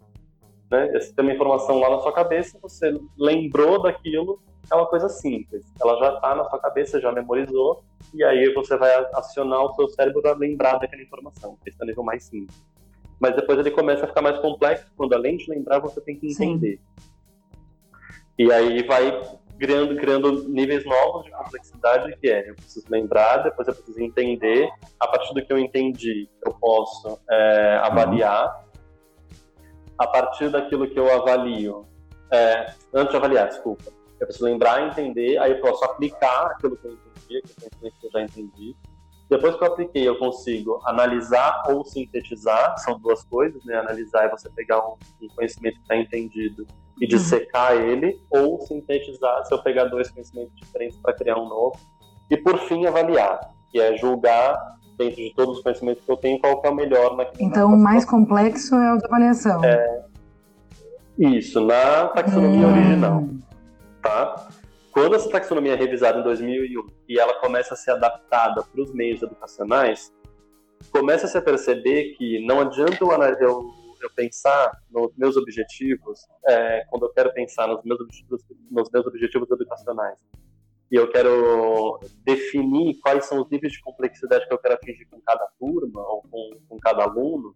Né? 0.72 0.90
Você 0.94 1.14
tem 1.14 1.26
uma 1.26 1.34
informação 1.34 1.80
lá 1.80 1.90
na 1.90 2.00
sua 2.00 2.14
cabeça, 2.14 2.58
você 2.62 2.98
lembrou 3.18 3.82
daquilo, 3.82 4.42
é 4.72 4.76
uma 4.76 4.86
coisa 4.86 5.10
simples. 5.10 5.66
Ela 5.82 6.00
já 6.00 6.14
está 6.14 6.34
na 6.34 6.46
sua 6.46 6.60
cabeça, 6.60 7.02
já 7.02 7.12
memorizou, 7.12 7.84
e 8.14 8.24
aí 8.24 8.54
você 8.54 8.78
vai 8.78 8.90
acionar 9.16 9.62
o 9.66 9.74
seu 9.74 9.90
cérebro 9.90 10.22
para 10.22 10.32
lembrar 10.32 10.78
daquela 10.78 11.02
informação. 11.02 11.58
Esse 11.66 11.76
é 11.78 11.84
o 11.84 11.88
nível 11.88 12.04
mais 12.06 12.24
simples 12.24 12.56
mas 13.20 13.36
depois 13.36 13.60
ele 13.60 13.70
começa 13.70 14.06
a 14.06 14.08
ficar 14.08 14.22
mais 14.22 14.40
complexo 14.40 14.86
quando 14.96 15.14
além 15.14 15.36
de 15.36 15.50
lembrar 15.50 15.80
você 15.80 16.00
tem 16.00 16.16
que 16.16 16.32
entender. 16.32 16.80
Sim. 16.98 17.06
E 18.38 18.50
aí 18.50 18.82
vai 18.84 19.12
criando, 19.60 19.96
criando 19.98 20.48
níveis 20.48 20.86
novos 20.86 21.26
de 21.26 21.32
complexidade 21.32 22.16
que 22.18 22.30
é 22.30 22.50
eu 22.50 22.56
preciso 22.56 22.86
lembrar, 22.90 23.38
depois 23.44 23.68
eu 23.68 23.76
preciso 23.76 24.02
entender, 24.02 24.70
a 25.00 25.08
partir 25.08 25.34
do 25.34 25.46
que 25.46 25.52
eu 25.52 25.60
entendi 25.60 26.30
eu 26.46 26.54
posso 26.54 27.20
é, 27.30 27.80
avaliar, 27.84 28.66
a 29.98 30.08
partir 30.08 30.50
daquilo 30.50 30.90
que 30.90 30.98
eu 30.98 31.14
avalio, 31.14 31.86
é, 32.32 32.74
antes 32.94 33.12
de 33.12 33.18
avaliar, 33.18 33.50
desculpa, 33.50 33.92
eu 34.20 34.26
preciso 34.26 34.46
lembrar, 34.46 34.88
entender, 34.88 35.38
aí 35.38 35.52
eu 35.52 35.60
posso 35.60 35.84
aplicar 35.84 36.48
aquilo 36.48 36.78
que 36.78 36.88
eu 36.88 36.94
entendi, 36.94 37.38
aquilo 37.66 37.92
que 38.00 38.08
eu 38.08 38.12
já 38.12 38.22
entendi, 38.22 38.76
depois 39.30 39.56
que 39.56 39.64
eu 39.64 39.68
apliquei, 39.68 40.08
eu 40.08 40.18
consigo 40.18 40.82
analisar 40.86 41.62
ou 41.70 41.86
sintetizar, 41.86 42.76
são 42.80 43.00
duas 43.00 43.24
coisas, 43.26 43.64
né? 43.64 43.76
Analisar 43.76 44.26
é 44.26 44.30
você 44.30 44.50
pegar 44.50 44.80
um, 44.80 44.96
um 45.22 45.28
conhecimento 45.36 45.76
que 45.76 45.82
está 45.82 45.96
entendido 45.96 46.66
e 47.00 47.08
dissecar 47.08 47.76
uhum. 47.76 47.82
ele, 47.82 48.20
ou 48.30 48.60
sintetizar 48.62 49.46
se 49.46 49.54
eu 49.54 49.62
pegar 49.62 49.86
dois 49.86 50.10
conhecimentos 50.12 50.54
diferentes 50.56 50.98
para 50.98 51.14
criar 51.14 51.38
um 51.38 51.48
novo. 51.48 51.78
E 52.30 52.38
por 52.38 52.58
fim, 52.60 52.86
avaliar, 52.86 53.40
que 53.72 53.80
é 53.80 53.98
julgar 53.98 54.78
dentro 54.98 55.16
de 55.16 55.34
todos 55.34 55.58
os 55.58 55.64
conhecimentos 55.64 56.04
que 56.04 56.12
eu 56.12 56.18
tenho 56.18 56.40
qual 56.40 56.62
que 56.62 56.68
é 56.68 56.72
o 56.72 56.76
melhor 56.76 57.16
naquele 57.16 57.46
Então, 57.46 57.74
o 57.74 57.78
mais 57.78 58.04
complexo 58.04 58.76
é 58.76 58.94
o 58.94 58.98
da 58.98 59.08
avaliação. 59.08 59.64
É, 59.64 60.04
isso, 61.18 61.60
na 61.62 62.08
taxonomia 62.10 62.68
hum. 62.68 62.72
original. 62.72 63.24
Tá? 64.02 64.48
Quando 64.92 65.16
essa 65.16 65.30
taxonomia 65.30 65.74
é 65.74 65.76
revisada 65.76 66.20
em 66.20 66.24
2001 66.24 66.86
e 67.08 67.20
ela 67.20 67.34
começa 67.42 67.74
a 67.74 67.78
ser 67.78 67.92
adaptada 67.92 68.64
para 68.64 68.82
os 68.82 68.94
meios 68.94 69.22
educacionais, 69.22 70.14
começa 70.92 71.26
a 71.26 71.30
se 71.30 71.40
perceber 71.42 72.16
que 72.18 72.46
não 72.46 72.62
adianta 72.62 72.98
eu, 73.02 73.12
eu, 73.40 73.72
eu 74.04 74.10
pensar 74.12 74.72
nos 74.90 75.12
meus 75.18 75.38
objetivos, 75.38 76.22
é, 76.48 76.86
quando 76.90 77.06
eu 77.06 77.14
quero 77.14 77.34
pensar 77.34 77.68
nos 77.68 77.84
meus 77.84 78.00
objetivos, 78.00 78.44
nos 78.70 78.90
meus 78.90 79.06
objetivos 79.06 79.50
educacionais, 79.52 80.20
e 80.92 80.96
eu 80.96 81.10
quero 81.12 82.00
definir 82.24 83.00
quais 83.00 83.26
são 83.26 83.42
os 83.42 83.50
níveis 83.50 83.74
de 83.74 83.82
complexidade 83.82 84.48
que 84.48 84.54
eu 84.54 84.58
quero 84.58 84.74
atingir 84.74 85.06
com 85.06 85.22
cada 85.22 85.48
turma 85.60 86.02
ou 86.02 86.24
com, 86.24 86.50
com 86.68 86.78
cada 86.80 87.04
aluno, 87.04 87.56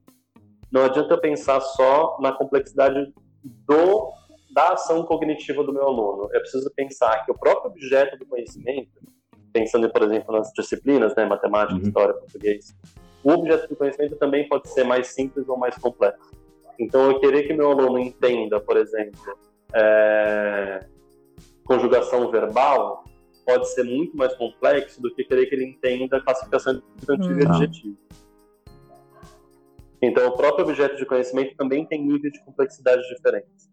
não 0.71 0.85
adianta 0.85 1.13
eu 1.13 1.21
pensar 1.21 1.59
só 1.61 2.17
na 2.19 2.31
complexidade 2.31 3.13
do 3.43 4.11
da 4.53 4.73
ação 4.73 5.03
cognitiva 5.03 5.63
do 5.63 5.73
meu 5.73 5.83
aluno. 5.83 6.29
Eu 6.31 6.39
preciso 6.41 6.71
pensar 6.75 7.25
que 7.25 7.31
o 7.31 7.37
próprio 7.37 7.71
objeto 7.71 8.17
do 8.17 8.25
conhecimento, 8.25 8.91
pensando, 9.51 9.91
por 9.91 10.03
exemplo, 10.03 10.31
nas 10.31 10.51
disciplinas, 10.53 11.15
né, 11.15 11.25
matemática, 11.25 11.73
uhum. 11.73 11.87
história, 11.87 12.13
português, 12.13 12.75
o 13.23 13.31
objeto 13.31 13.67
do 13.67 13.75
conhecimento 13.75 14.15
também 14.17 14.47
pode 14.47 14.69
ser 14.69 14.83
mais 14.83 15.07
simples 15.07 15.47
ou 15.47 15.57
mais 15.57 15.77
complexo. 15.77 16.31
Então, 16.79 17.09
eu 17.09 17.19
querer 17.19 17.43
que 17.43 17.53
meu 17.53 17.71
aluno 17.71 17.99
entenda, 17.99 18.59
por 18.59 18.77
exemplo, 18.77 19.37
é, 19.73 20.85
conjugação 21.63 22.29
verbal, 22.29 23.05
pode 23.45 23.69
ser 23.69 23.83
muito 23.83 24.17
mais 24.17 24.33
complexo 24.35 25.01
do 25.01 25.13
que 25.13 25.23
querer 25.23 25.45
que 25.45 25.55
ele 25.55 25.65
entenda 25.65 26.21
classificação 26.21 26.75
de 26.75 26.81
substantivo 26.81 27.39
e 27.39 27.45
adjetivo. 27.45 27.97
Então, 30.01 30.27
o 30.27 30.35
próprio 30.35 30.65
objeto 30.65 30.97
de 30.97 31.05
conhecimento 31.05 31.55
também 31.55 31.85
tem 31.85 32.05
níveis 32.05 32.33
de 32.33 32.43
complexidade 32.43 33.01
diferentes. 33.07 33.71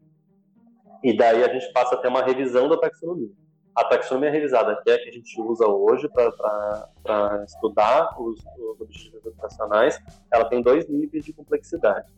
E 1.02 1.16
daí 1.16 1.42
a 1.42 1.52
gente 1.52 1.72
passa 1.72 1.94
a 1.94 1.98
ter 1.98 2.08
uma 2.08 2.22
revisão 2.22 2.68
da 2.68 2.76
taxonomia. 2.76 3.32
A 3.74 3.84
taxonomia 3.84 4.30
revisada, 4.30 4.80
que 4.82 4.90
é 4.90 4.94
a 4.94 4.98
que 4.98 5.08
a 5.08 5.12
gente 5.12 5.40
usa 5.40 5.66
hoje 5.66 6.08
para 6.08 7.44
estudar 7.44 8.14
os, 8.20 8.40
os 8.58 8.80
objetivos 8.80 9.24
educacionais, 9.26 9.98
ela 10.32 10.44
tem 10.46 10.60
dois 10.60 10.88
níveis 10.88 11.24
de 11.24 11.32
complexidade. 11.32 12.10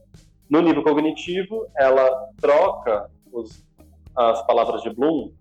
No 0.48 0.60
nível 0.60 0.82
cognitivo, 0.82 1.66
ela 1.76 2.28
troca 2.40 3.10
os, 3.30 3.64
as 4.16 4.44
palavras 4.46 4.82
de 4.82 4.90
Bloom, 4.90 5.32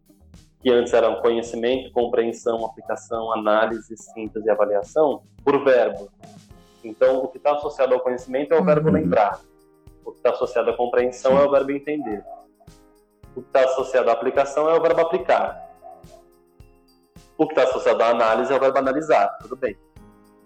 que 0.61 0.69
antes 0.69 0.93
eram 0.93 1.21
conhecimento, 1.21 1.91
compreensão, 1.91 2.65
aplicação, 2.65 3.31
análise, 3.33 3.95
síntese 3.97 4.45
e 4.45 4.49
avaliação, 4.49 5.23
por 5.43 5.63
verbo. 5.63 6.09
Então, 6.83 7.23
o 7.23 7.27
que 7.27 7.37
está 7.37 7.55
associado 7.55 7.93
ao 7.93 7.99
conhecimento 7.99 8.53
é 8.53 8.59
o 8.59 8.63
verbo 8.63 8.89
uhum. 8.89 8.95
lembrar. 8.95 9.39
O 10.05 10.11
que 10.11 10.17
está 10.17 10.31
associado 10.31 10.69
à 10.69 10.73
compreensão 10.77 11.39
é 11.39 11.45
o 11.45 11.51
verbo 11.51 11.71
entender 11.71 12.23
o 13.35 13.41
que 13.41 13.47
está 13.47 13.63
associado 13.63 14.09
à 14.09 14.13
aplicação 14.13 14.69
é 14.69 14.77
o 14.77 14.81
verbo 14.81 15.01
aplicar. 15.01 15.69
O 17.41 17.47
que 17.47 17.53
está 17.53 17.63
associado 17.63 18.03
à 18.03 18.09
análise 18.09 18.53
é 18.53 18.55
o 18.55 18.59
verbo 18.59 18.77
analisar, 18.77 19.35
tudo 19.41 19.55
bem. 19.55 19.75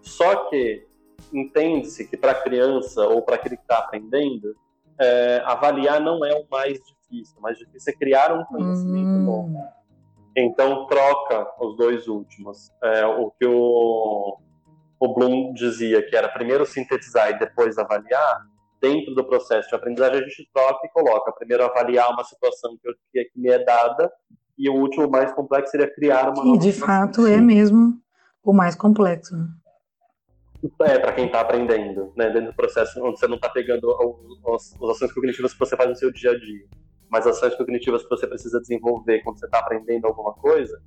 Só 0.02 0.48
que 0.50 0.88
entende-se 1.34 2.08
que 2.08 2.16
para 2.16 2.32
a 2.32 2.42
criança 2.42 3.06
ou 3.06 3.22
para 3.22 3.36
aquele 3.36 3.58
que 3.58 3.64
está 3.64 3.80
aprendendo, 3.80 4.56
é, 4.98 5.44
avaliar 5.44 6.00
não 6.00 6.24
é 6.24 6.34
o 6.34 6.46
mais 6.50 6.80
difícil. 6.86 7.38
O 7.38 7.42
mais 7.42 7.58
difícil 7.58 7.92
é 7.92 7.98
criar 7.98 8.32
um 8.32 8.46
conhecimento 8.46 9.10
hum. 9.10 9.26
novo. 9.26 9.58
Então 10.38 10.88
troca 10.88 11.46
os 11.60 11.76
dois 11.76 12.08
últimos. 12.08 12.72
É, 12.82 13.06
o 13.06 13.30
que 13.32 13.46
o, 13.46 14.38
o 14.98 15.14
Bloom 15.14 15.52
dizia 15.52 16.02
que 16.02 16.16
era 16.16 16.30
primeiro 16.30 16.66
sintetizar 16.66 17.30
e 17.30 17.40
depois 17.40 17.78
avaliar, 17.78 18.46
dentro 18.80 19.14
do 19.14 19.26
processo 19.26 19.68
de 19.68 19.76
aprendizagem, 19.76 20.24
a 20.24 20.28
gente 20.30 20.50
troca 20.54 20.88
e 20.88 20.90
coloca. 20.92 21.34
Primeiro, 21.34 21.66
avaliar 21.66 22.10
uma 22.14 22.24
situação 22.24 22.78
que, 22.82 22.88
eu, 22.88 22.94
que 23.12 23.32
me 23.36 23.50
é 23.50 23.62
dada, 23.62 24.10
e 24.58 24.70
o 24.70 24.74
último, 24.74 25.10
mais 25.10 25.32
complexo, 25.34 25.72
seria 25.72 25.94
criar 25.94 26.30
uma. 26.30 26.56
E 26.56 26.60
de 26.60 26.72
fato 26.72 27.28
é 27.28 27.38
mesmo 27.38 28.00
o 28.44 28.54
mais 28.54 28.76
complexo. 28.76 29.36
É, 30.82 30.98
para 30.98 31.14
quem 31.14 31.28
está 31.28 31.42
aprendendo, 31.42 32.12
né? 32.16 32.30
Dentro 32.30 32.52
do 32.52 32.56
processo 32.56 33.04
onde 33.04 33.20
você 33.20 33.28
não 33.28 33.36
está 33.36 33.50
pegando 33.50 33.92
as, 34.54 34.74
as 34.82 34.90
ações 34.90 35.12
cognitivas 35.12 35.54
que 35.54 35.60
você 35.60 35.76
faz 35.76 35.90
no 35.90 35.96
seu 35.96 36.12
dia 36.12 36.32
a 36.32 36.40
dia, 36.40 36.66
mas 37.10 37.28
as 37.28 37.38
ações 37.38 37.56
cognitivas 37.56 38.04
que 38.04 38.10
você 38.10 38.26
precisa 38.26 38.60
desenvolver 38.60 39.22
quando 39.22 39.40
você 39.40 39.46
está 39.46 39.60
aprendendo 39.60 40.08
alguma 40.08 40.34
coisa, 40.34 40.82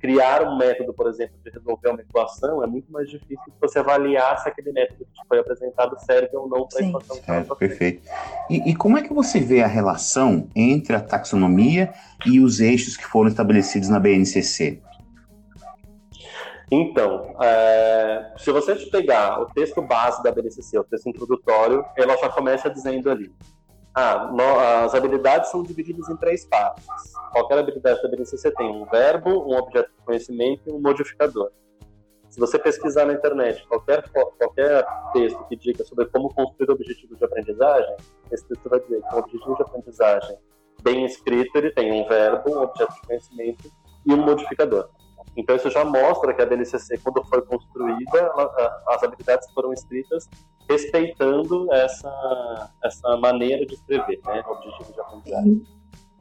criar 0.00 0.42
um 0.42 0.56
método, 0.56 0.94
por 0.94 1.06
exemplo, 1.08 1.36
de 1.44 1.50
resolver 1.50 1.90
uma 1.90 2.00
equação 2.00 2.64
é 2.64 2.66
muito 2.66 2.90
mais 2.90 3.08
difícil 3.08 3.44
que 3.44 3.60
você 3.60 3.78
avaliar 3.78 4.38
se 4.42 4.48
aquele 4.48 4.72
método 4.72 5.04
que 5.04 5.28
foi 5.28 5.38
apresentado 5.38 5.96
serve 6.00 6.34
ou 6.36 6.48
não 6.48 6.66
para 6.66 6.82
a 6.82 6.88
equação 6.88 7.16
certo, 7.16 7.56
Perfeito. 7.56 8.02
E, 8.48 8.70
e, 8.70 8.74
como 8.74 8.96
é 8.96 9.02
que 9.02 9.12
você 9.12 9.38
vê 9.38 9.62
a 9.62 9.66
relação 9.66 10.48
entre 10.56 10.96
a 10.96 11.00
taxonomia 11.00 11.92
e 12.24 12.40
os 12.40 12.60
eixos 12.60 12.96
que 12.96 13.04
foram 13.06 13.28
estabelecidos 13.28 13.88
na 13.88 14.00
BNCC? 14.00 14.80
Então, 16.72 17.34
é, 17.42 18.32
se 18.38 18.50
você 18.52 18.76
pegar 18.76 19.40
o 19.40 19.46
texto 19.46 19.82
base 19.82 20.22
da 20.22 20.30
BNCC, 20.30 20.78
o 20.78 20.84
texto 20.84 21.08
introdutório, 21.08 21.84
ela 21.96 22.16
já 22.16 22.28
começa 22.28 22.70
dizendo 22.70 23.10
ali 23.10 23.30
ah, 23.94 24.30
no, 24.32 24.84
as 24.84 24.94
habilidades 24.94 25.50
são 25.50 25.62
divididas 25.62 26.08
em 26.08 26.16
três 26.16 26.44
partes. 26.46 26.86
Qualquer 27.32 27.58
habilidade 27.58 28.00
da 28.02 28.08
BNCC 28.08 28.50
tem 28.52 28.70
um 28.70 28.84
verbo, 28.86 29.30
um 29.30 29.56
objeto 29.56 29.90
de 29.90 30.04
conhecimento 30.04 30.62
e 30.66 30.72
um 30.72 30.80
modificador. 30.80 31.50
Se 32.28 32.38
você 32.38 32.58
pesquisar 32.60 33.06
na 33.06 33.14
internet 33.14 33.66
qualquer, 33.66 34.08
qualquer 34.08 34.86
texto 35.12 35.44
que 35.48 35.56
diga 35.56 35.84
sobre 35.84 36.06
como 36.06 36.32
construir 36.32 36.70
objetivos 36.70 37.18
de 37.18 37.24
aprendizagem, 37.24 37.96
esse 38.30 38.46
texto 38.46 38.68
vai 38.68 38.78
dizer 38.78 39.02
que 39.02 39.14
um 39.14 39.18
objetivo 39.18 39.56
de 39.56 39.62
aprendizagem 39.62 40.38
bem 40.82 41.04
escrito 41.04 41.56
ele 41.56 41.72
tem 41.72 41.92
um 41.92 42.06
verbo, 42.06 42.56
um 42.56 42.62
objeto 42.62 42.94
de 42.94 43.00
conhecimento 43.02 43.70
e 44.06 44.14
um 44.14 44.18
modificador. 44.18 44.88
Então 45.36 45.56
isso 45.56 45.70
já 45.70 45.84
mostra 45.84 46.34
que 46.34 46.42
a 46.42 46.46
BNCC, 46.46 46.98
quando 46.98 47.24
foi 47.24 47.42
construída, 47.42 48.18
ela, 48.18 48.82
as 48.88 49.02
habilidades 49.02 49.50
foram 49.52 49.72
escritas 49.72 50.28
respeitando 50.68 51.72
essa, 51.72 52.70
essa 52.84 53.16
maneira 53.16 53.64
de 53.66 53.74
escrever, 53.74 54.20
né, 54.24 54.42
objetivo 54.46 54.92
de 54.92 55.00
aprendizagem. 55.00 55.66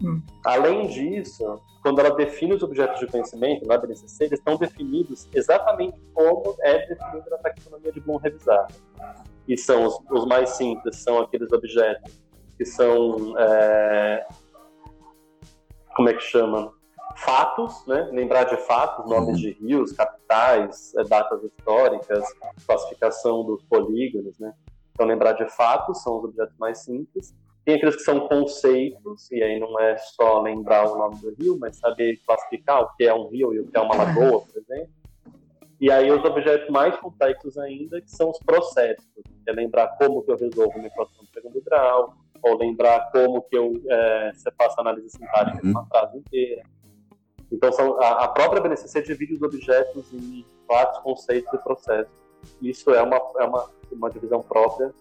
Hum. 0.01 0.21
Além 0.45 0.87
disso, 0.87 1.61
quando 1.83 1.99
ela 1.99 2.15
define 2.15 2.53
os 2.53 2.63
objetos 2.63 2.99
de 2.99 3.07
conhecimento 3.07 3.67
na 3.67 3.77
BNCC, 3.77 4.25
eles 4.25 4.39
estão 4.39 4.57
definidos 4.57 5.27
exatamente 5.33 5.99
como 6.13 6.55
é 6.61 6.87
definido 6.87 7.29
na 7.29 7.37
taxonomia 7.37 7.91
de 7.91 7.99
Bloom 7.99 8.17
revisada. 8.17 8.73
E 9.47 9.57
são 9.57 9.85
os, 9.85 9.99
os 10.09 10.25
mais 10.25 10.51
simples, 10.51 10.97
são 10.97 11.19
aqueles 11.19 11.51
objetos 11.51 12.21
que 12.57 12.65
são 12.65 13.37
é, 13.37 14.25
como 15.95 16.09
é 16.09 16.13
que 16.13 16.23
chama? 16.23 16.71
Fatos, 17.23 17.85
né? 17.85 18.09
lembrar 18.11 18.45
de 18.45 18.57
fatos, 18.57 19.09
nomes 19.09 19.39
de 19.39 19.51
rios, 19.51 19.91
capitais, 19.91 20.93
é, 20.95 21.03
datas 21.03 21.43
históricas, 21.43 22.23
classificação 22.65 23.43
dos 23.43 23.63
polígonos. 23.63 24.37
Né? 24.39 24.53
Então, 24.91 25.05
lembrar 25.05 25.33
de 25.33 25.47
fatos 25.49 26.01
são 26.01 26.17
os 26.17 26.25
objetos 26.25 26.57
mais 26.57 26.79
simples. 26.79 27.33
Tem 27.65 27.75
aqueles 27.75 27.97
que 27.97 28.03
são 28.03 28.27
conceitos, 28.27 29.29
e 29.31 29.43
aí 29.43 29.59
não 29.59 29.79
é 29.79 29.97
só 29.97 30.41
lembrar 30.41 30.89
o 30.89 30.97
nome 30.97 31.17
do 31.17 31.33
rio, 31.35 31.57
mas 31.59 31.77
saber 31.77 32.19
classificar 32.25 32.81
o 32.81 32.95
que 32.95 33.03
é 33.03 33.13
um 33.13 33.27
rio 33.27 33.53
e 33.53 33.59
o 33.59 33.67
que 33.67 33.77
é 33.77 33.81
uma 33.81 33.95
lagoa, 33.95 34.41
por 34.41 34.57
exemplo. 34.57 34.89
E 35.79 35.91
aí 35.91 36.11
os 36.11 36.23
objetos 36.25 36.69
mais 36.69 36.97
complexos 36.97 37.57
ainda, 37.57 38.01
que 38.01 38.09
são 38.11 38.29
os 38.29 38.39
processos, 38.39 39.05
é 39.47 39.51
lembrar 39.51 39.87
como 39.97 40.21
que 40.23 40.31
eu 40.31 40.37
resolvo 40.37 40.77
uma 40.77 40.87
equação 40.87 41.23
de 41.23 41.29
segundo 41.31 41.61
grau, 41.61 42.13
ou 42.41 42.57
lembrar 42.57 43.11
como 43.11 43.41
que 43.43 43.57
eu 43.57 43.73
é, 43.89 44.31
você 44.33 44.51
faço 44.51 44.79
análise 44.79 45.09
sintática 45.09 45.61
de 45.61 45.69
uma 45.69 45.85
frase 45.85 46.17
inteira. 46.17 46.63
Então, 47.51 47.71
são, 47.71 47.99
a, 48.01 48.25
a, 48.25 48.27
própria 48.27 48.61
BNCC 48.61 49.01
divide 49.01 49.33
os 49.33 49.41
objetos 49.41 50.13
em 50.13 50.45
fatos, 50.67 50.99
conceitos 51.01 51.51
e 51.53 51.57
processos. 51.57 52.13
Isso 52.61 52.91
é 52.91 53.01
uma, 53.01 53.17
é 53.39 53.43
uma, 53.43 53.69
uma 53.91 54.09
divisão 54.09 54.41
própria 54.41 54.93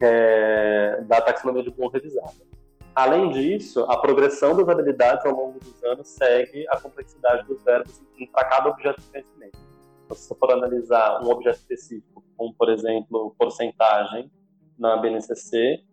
é, 0.00 1.00
da 1.02 1.20
taxonomia 1.20 1.62
de 1.62 1.70
Bloom 1.70 1.88
revisada. 1.88 2.50
Além 2.94 3.30
disso, 3.30 3.84
a 3.84 3.96
progressão 3.96 4.56
das 4.56 4.68
habilidades 4.68 5.24
ao 5.24 5.32
longo 5.32 5.60
dos 5.60 5.82
anos 5.84 6.08
segue 6.08 6.66
a 6.68 6.80
complexidade 6.80 7.46
dos 7.46 7.62
verbos 7.62 8.02
para 8.32 8.48
cada 8.48 8.68
objeto 8.68 9.00
de 9.00 9.06
conhecimento. 9.06 9.58
Então, 10.04 10.16
se 10.16 10.26
você 10.26 10.34
for 10.34 10.50
analisar 10.50 11.22
um 11.22 11.30
objeto 11.30 11.58
específico, 11.58 12.24
como, 12.36 12.52
por 12.54 12.68
exemplo, 12.68 13.34
porcentagem 13.38 14.30
na 14.76 14.96
BNCC, 14.96 15.84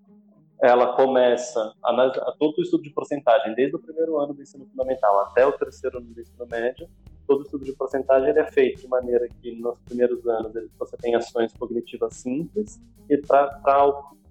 ela 0.62 0.96
começa 0.96 1.74
a, 1.84 2.34
todo 2.40 2.58
o 2.58 2.62
estudo 2.62 2.84
de 2.84 2.90
porcentagem, 2.90 3.54
desde 3.54 3.76
o 3.76 3.80
primeiro 3.80 4.18
ano 4.20 4.34
do 4.34 4.42
ensino 4.42 4.66
fundamental 4.66 5.20
até 5.22 5.46
o 5.46 5.52
terceiro 5.52 6.00
ano 6.00 6.08
do 6.08 6.20
ensino 6.20 6.48
médio, 6.50 6.88
todo 7.28 7.42
o 7.42 7.44
estudo 7.44 7.66
de 7.66 7.74
porcentagem 7.74 8.30
ele 8.30 8.40
é 8.40 8.52
feito 8.52 8.82
de 8.82 8.88
maneira 8.88 9.28
que 9.42 9.56
nos 9.60 9.78
primeiros 9.80 10.26
anos 10.26 10.54
você 10.80 10.98
tem 10.98 11.14
ações 11.14 11.54
cognitivas 11.54 12.16
simples 12.16 12.80
e 13.10 13.18
para 13.18 13.60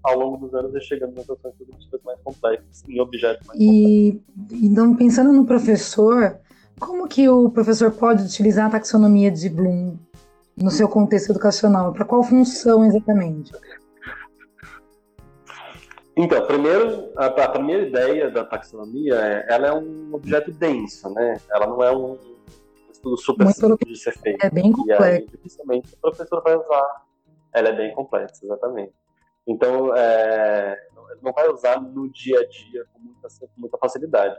ao 0.02 0.16
longo 0.16 0.36
dos 0.36 0.54
anos 0.54 0.74
ir 0.74 0.80
chegando 0.82 1.14
nas 1.16 1.28
ações 1.28 1.54
cognitivas 1.58 2.00
mais 2.04 2.20
complexas, 2.22 2.84
em 2.88 3.00
objetos 3.00 3.46
mais 3.46 3.60
e, 3.60 4.20
complexos. 4.36 4.62
Então, 4.62 4.96
pensando 4.96 5.32
no 5.32 5.44
professor, 5.44 6.38
como 6.78 7.08
que 7.08 7.28
o 7.28 7.50
professor 7.50 7.90
pode 7.90 8.22
utilizar 8.22 8.66
a 8.66 8.70
taxonomia 8.70 9.30
de 9.30 9.48
Bloom 9.48 9.96
no 10.56 10.70
seu 10.70 10.88
contexto 10.88 11.30
educacional? 11.30 11.92
Para 11.92 12.04
qual 12.04 12.22
função 12.22 12.84
exatamente? 12.84 13.52
Então, 16.16 16.46
primeiro, 16.46 17.12
a, 17.14 17.26
a, 17.26 17.48
primeira 17.48 17.86
ideia 17.86 18.30
da 18.30 18.42
taxonomia 18.42 19.14
é, 19.14 19.46
ela 19.50 19.66
é 19.66 19.72
um 19.74 20.14
objeto 20.14 20.50
denso, 20.50 21.10
né? 21.10 21.38
Ela 21.50 21.66
não 21.66 21.82
é 21.82 21.94
um 21.94 22.18
estudo 22.90 23.18
super 23.18 23.44
Muito 23.44 23.60
simples 23.60 23.98
de 23.98 23.98
ser 23.98 24.18
feito. 24.18 24.42
É 24.42 24.48
bem 24.48 24.72
complexo. 24.72 25.02
E 25.02 25.08
aí, 25.08 25.26
dificilmente 25.26 25.94
o 25.94 25.98
professor 25.98 26.42
vai 26.42 26.56
usar. 26.56 27.04
Ela 27.52 27.68
é 27.68 27.72
bem 27.72 27.94
complexa, 27.94 28.44
exatamente. 28.44 28.94
Então, 29.46 29.94
é, 29.94 30.76
não 31.22 31.32
vai 31.32 31.48
usar 31.50 31.80
no 31.80 32.10
dia 32.10 32.40
a 32.40 32.48
dia 32.48 32.86
com 32.92 32.98
muita, 32.98 33.28
com 33.38 33.60
muita 33.60 33.78
facilidade. 33.78 34.38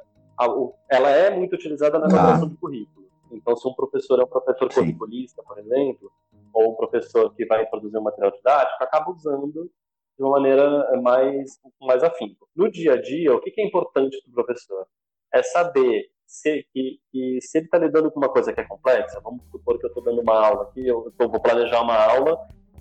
Ela 0.90 1.10
é 1.12 1.30
muito 1.30 1.54
utilizada 1.54 2.00
na 2.00 2.08
elaboração 2.08 2.48
ah. 2.48 2.50
do 2.50 2.58
currículo. 2.58 3.08
Então, 3.32 3.56
se 3.56 3.68
um 3.68 3.74
professor 3.74 4.20
é 4.20 4.24
um 4.24 4.28
professor 4.28 4.74
curriculista, 4.74 5.44
por 5.44 5.60
exemplo, 5.60 6.12
ou 6.54 6.72
um 6.72 6.76
professor 6.76 7.34
que 7.36 7.46
vai 7.46 7.66
produzir 7.68 7.98
um 7.98 8.02
material 8.02 8.32
didático, 8.32 8.84
acaba 8.84 9.12
usando 9.12 9.70
de 10.18 10.24
uma 10.24 10.32
maneira 10.32 11.00
mais, 11.02 11.60
mais 11.80 12.04
afinco. 12.04 12.48
No 12.56 12.72
dia 12.72 12.94
a 12.94 13.02
dia, 13.02 13.34
o 13.34 13.40
que 13.40 13.62
é 13.62 13.66
importante 13.66 14.18
para 14.24 14.32
o 14.32 14.46
professor? 14.46 14.88
É 15.32 15.44
saber 15.44 16.10
se, 16.26 16.66
que, 16.74 17.00
que 17.12 17.40
se 17.42 17.60
ele 17.60 17.66
está 17.66 17.78
lidando 17.78 18.10
com 18.12 18.20
uma 18.20 18.30
coisa 18.30 18.52
que 18.52 18.60
é 18.60 18.64
complexa, 18.64 19.22
vamos 19.24 19.44
supor 19.52 19.78
que 19.78 19.86
eu 19.86 19.90
estou 19.90 20.04
dando 20.04 20.22
uma 20.22 20.34
aula 20.34 20.64
aqui, 20.64 20.88
eu 20.88 21.14
tô, 21.18 21.30
vou 21.30 21.40
planejar 21.40 21.82
uma 21.82 21.96
aula, 21.96 22.38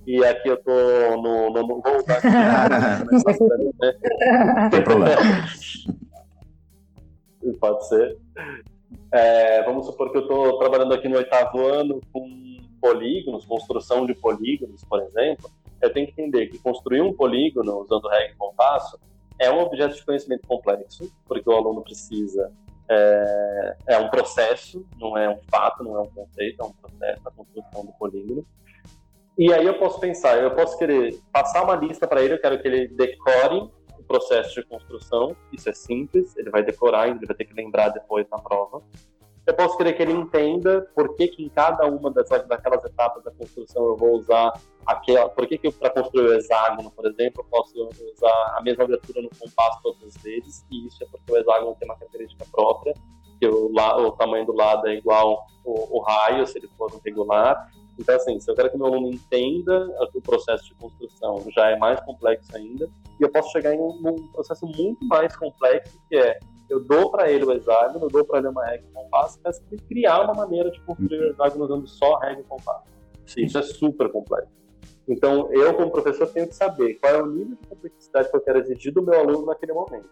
e 0.07 0.25
aqui 0.25 0.49
eu 0.49 0.55
estou 0.55 1.23
no, 1.23 1.51
no, 1.51 1.63
no. 1.63 1.83
Vou 1.83 1.97
usar 1.97 2.19
aqui. 2.19 2.29
né? 3.81 3.93
Tem 4.71 4.83
problema. 4.83 5.21
Pode 7.61 7.87
ser. 7.87 8.19
É, 9.13 9.63
vamos 9.65 9.87
supor 9.87 10.11
que 10.11 10.19
eu 10.19 10.23
estou 10.23 10.59
trabalhando 10.59 10.93
aqui 10.95 11.09
no 11.09 11.17
oitavo 11.17 11.65
ano 11.65 12.01
com 12.13 12.29
polígonos, 12.81 13.45
construção 13.45 14.05
de 14.07 14.15
polígonos, 14.15 14.85
por 14.85 15.03
exemplo 15.03 15.51
eu 15.87 15.93
tenho 15.93 16.07
que 16.07 16.13
entender 16.13 16.49
que 16.49 16.59
construir 16.59 17.01
um 17.01 17.13
polígono 17.13 17.81
usando 17.81 18.09
regra 18.09 18.33
e 18.33 18.37
compasso 18.37 18.99
é 19.39 19.51
um 19.51 19.61
objeto 19.61 19.95
de 19.95 20.05
conhecimento 20.05 20.47
complexo, 20.47 21.11
porque 21.27 21.49
o 21.49 21.55
aluno 21.55 21.83
precisa. 21.83 22.53
É, 22.89 23.77
é, 23.89 23.99
um 23.99 24.09
processo, 24.09 24.87
não 24.97 25.19
é 25.19 25.29
um 25.29 25.41
fato, 25.51 25.83
não 25.83 25.97
é 25.97 26.01
um 26.01 26.07
conceito, 26.07 26.63
é 26.63 26.65
um 26.65 26.73
processo, 26.73 27.21
a 27.27 27.31
construção 27.33 27.85
do 27.85 27.93
polígono. 27.93 28.47
E 29.37 29.53
aí 29.53 29.67
eu 29.67 29.79
posso 29.79 30.01
pensar, 30.01 30.39
eu 30.39 30.55
posso 30.55 30.79
querer 30.79 31.19
passar 31.33 31.65
uma 31.65 31.75
lista 31.75 32.07
para 32.07 32.23
ele, 32.23 32.35
eu 32.35 32.41
quero 32.41 32.61
que 32.61 32.69
ele 32.69 32.89
decore 32.89 33.71
o 33.99 34.03
processo 34.07 34.55
de 34.55 34.67
construção, 34.67 35.37
isso 35.53 35.69
é 35.69 35.73
simples, 35.73 36.35
ele 36.37 36.49
vai 36.49 36.63
decorar, 36.63 37.09
ele 37.09 37.27
vai 37.27 37.37
ter 37.37 37.45
que 37.45 37.53
lembrar 37.53 37.91
depois 37.91 38.27
na 38.31 38.39
prova 38.39 38.83
eu 39.47 39.55
posso 39.55 39.77
querer 39.77 39.93
que 39.93 40.03
ele 40.03 40.13
entenda 40.13 40.83
por 40.95 41.15
que, 41.15 41.29
que 41.29 41.45
em 41.45 41.49
cada 41.49 41.87
uma 41.87 42.11
das, 42.11 42.29
daquelas 42.29 42.85
etapas 42.85 43.23
da 43.23 43.31
construção 43.31 43.85
eu 43.85 43.97
vou 43.97 44.17
usar 44.17 44.53
aquela. 44.85 45.29
Por 45.29 45.47
que, 45.47 45.57
que 45.57 45.71
para 45.71 45.91
construir 45.91 46.31
o 46.31 46.35
hexágono, 46.35 46.91
por 46.91 47.07
exemplo, 47.07 47.43
eu 47.43 47.45
posso 47.45 47.73
usar 48.13 48.57
a 48.57 48.61
mesma 48.63 48.85
abertura 48.85 49.23
no 49.23 49.31
compasso 49.31 49.81
todas 49.83 50.03
as 50.03 50.23
vezes, 50.23 50.67
e 50.71 50.89
isso 50.89 51.03
é 51.05 51.07
porque 51.07 51.33
o 51.33 51.37
hexágono 51.37 51.77
tem 51.79 51.89
uma 51.89 51.97
característica 51.97 52.45
própria, 52.51 52.93
que 53.41 53.47
o, 53.47 53.71
o 53.73 54.13
tamanho 54.13 54.47
do 54.47 54.53
lado 54.53 54.89
é 54.89 54.95
igual 54.95 55.47
o, 55.65 55.99
o 55.99 56.03
raio, 56.03 56.45
se 56.47 56.59
ele 56.59 56.69
for 56.77 56.91
regular. 57.05 57.71
Então, 57.99 58.17
assim, 58.17 58.39
se 58.41 58.51
eu 58.51 58.55
quero 58.55 58.71
que 58.71 58.77
meu 58.77 58.87
aluno 58.87 59.09
entenda 59.09 59.89
o 60.13 60.21
processo 60.21 60.65
de 60.67 60.75
construção, 60.75 61.43
já 61.55 61.71
é 61.71 61.77
mais 61.77 62.01
complexo 62.01 62.55
ainda, 62.55 62.91
e 63.19 63.23
eu 63.23 63.31
posso 63.31 63.51
chegar 63.53 63.73
em 63.75 63.79
um, 63.79 63.97
um 64.05 64.29
processo 64.33 64.67
muito 64.67 65.07
mais 65.07 65.35
complexo, 65.37 65.99
que 66.09 66.17
é 66.17 66.39
eu 66.69 66.81
dou 66.81 67.11
para 67.11 67.31
ele 67.31 67.45
o 67.45 67.53
hexágono, 67.53 68.07
eu 68.07 68.09
dou 68.09 68.25
para 68.25 68.39
ele 68.39 68.49
uma 68.49 68.65
regra 68.65 68.87
e 68.89 68.93
compasso, 68.93 69.39
mas 69.45 69.63
ele 69.71 69.81
criar 69.89 70.23
uma 70.23 70.35
maneira 70.35 70.71
de 70.71 70.81
construir 70.83 71.21
o 71.21 71.31
hexágono 71.31 71.65
usando 71.65 71.87
só 71.87 72.19
regra 72.19 72.41
e 72.41 72.45
compasso. 72.45 72.85
Isso 73.37 73.59
é 73.59 73.63
super 73.63 74.11
complexo. 74.11 74.53
Então, 75.09 75.53
eu, 75.53 75.73
como 75.75 75.91
professor, 75.91 76.27
tenho 76.29 76.49
que 76.49 76.55
saber 76.55 76.95
qual 76.95 77.15
é 77.15 77.23
o 77.23 77.27
nível 77.27 77.57
de 77.57 77.69
complexidade 77.69 78.29
que 78.29 78.37
eu 78.37 78.41
quero 78.41 78.59
exigir 78.59 78.93
do 78.93 79.03
meu 79.03 79.19
aluno 79.19 79.47
naquele 79.47 79.73
momento. 79.73 80.09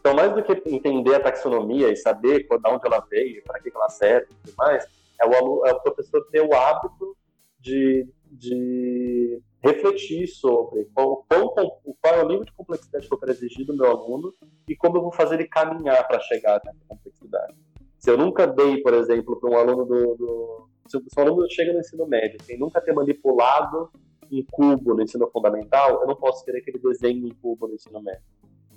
Então, 0.00 0.14
mais 0.14 0.32
do 0.32 0.42
que 0.42 0.62
entender 0.70 1.14
a 1.16 1.20
taxonomia 1.20 1.90
e 1.90 1.96
saber 1.96 2.46
de 2.46 2.68
onde 2.68 2.86
ela 2.86 3.04
veio, 3.10 3.42
para 3.42 3.60
que 3.60 3.70
ela 3.74 3.88
serve 3.88 4.28
e 4.30 4.34
tudo 4.46 4.54
mais, 4.56 4.86
é 5.20 5.26
o, 5.26 5.34
aluno, 5.34 5.66
é 5.66 5.72
o 5.72 5.80
professor 5.80 6.24
ter 6.30 6.40
o 6.40 6.54
hábito 6.54 7.16
de, 7.60 8.08
de 8.30 9.40
refletir 9.62 10.28
sobre 10.28 10.84
qual, 10.94 11.24
qual, 11.28 11.50
qual, 11.50 12.14
é 12.14 12.22
o 12.22 12.28
nível 12.28 12.44
de 12.44 12.52
complexidade 12.52 13.08
que 13.08 13.12
eu 13.12 13.18
quero 13.18 13.32
exigir 13.32 13.66
do 13.66 13.76
meu 13.76 13.90
aluno 13.90 14.32
e 14.68 14.76
como 14.76 14.96
eu 14.96 15.02
vou 15.02 15.12
fazer 15.12 15.36
ele 15.36 15.48
caminhar 15.48 16.06
para 16.06 16.20
chegar 16.20 16.60
nessa 16.64 16.78
complexidade. 16.88 17.54
Se 17.98 18.10
eu 18.10 18.16
nunca 18.16 18.46
dei, 18.46 18.82
por 18.82 18.94
exemplo, 18.94 19.38
para 19.40 19.50
um 19.50 19.56
aluno 19.56 19.84
do, 19.84 20.14
do 20.14 20.68
se, 20.86 20.96
um 20.96 21.22
aluno 21.22 21.50
chega 21.50 21.72
no 21.72 21.80
ensino 21.80 22.06
médio 22.06 22.38
sem 22.42 22.58
nunca 22.58 22.80
ter 22.80 22.92
manipulado 22.92 23.90
um 24.30 24.44
cubo 24.50 24.94
no 24.94 25.02
ensino 25.02 25.28
fundamental, 25.30 26.00
eu 26.00 26.06
não 26.06 26.16
posso 26.16 26.44
querer 26.44 26.60
que 26.60 26.70
ele 26.70 26.78
desenhe 26.78 27.24
um 27.24 27.34
cubo 27.40 27.68
no 27.68 27.74
ensino 27.74 28.00
médio. 28.02 28.22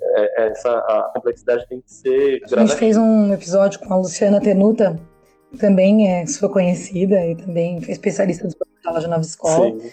É, 0.02 0.44
é 0.44 0.48
essa, 0.50 0.72
a 0.72 1.12
complexidade 1.14 1.68
tem 1.68 1.82
que 1.82 1.92
ser. 1.92 2.42
A 2.52 2.66
gente 2.66 2.76
fez 2.76 2.98
um 2.98 3.34
episódio 3.34 3.80
com 3.80 3.94
a 3.94 3.98
Luciana 3.98 4.40
Tenuta, 4.40 5.00
também 5.58 6.08
é 6.08 6.26
sua 6.26 6.50
conhecida 6.50 7.26
e 7.26 7.36
também 7.36 7.82
foi 7.82 7.92
especialista 7.92 8.48
do 8.48 8.56
projeto 8.56 9.02
de 9.02 9.08
nova 9.08 9.22
escola. 9.22 9.72
Sim. 9.80 9.90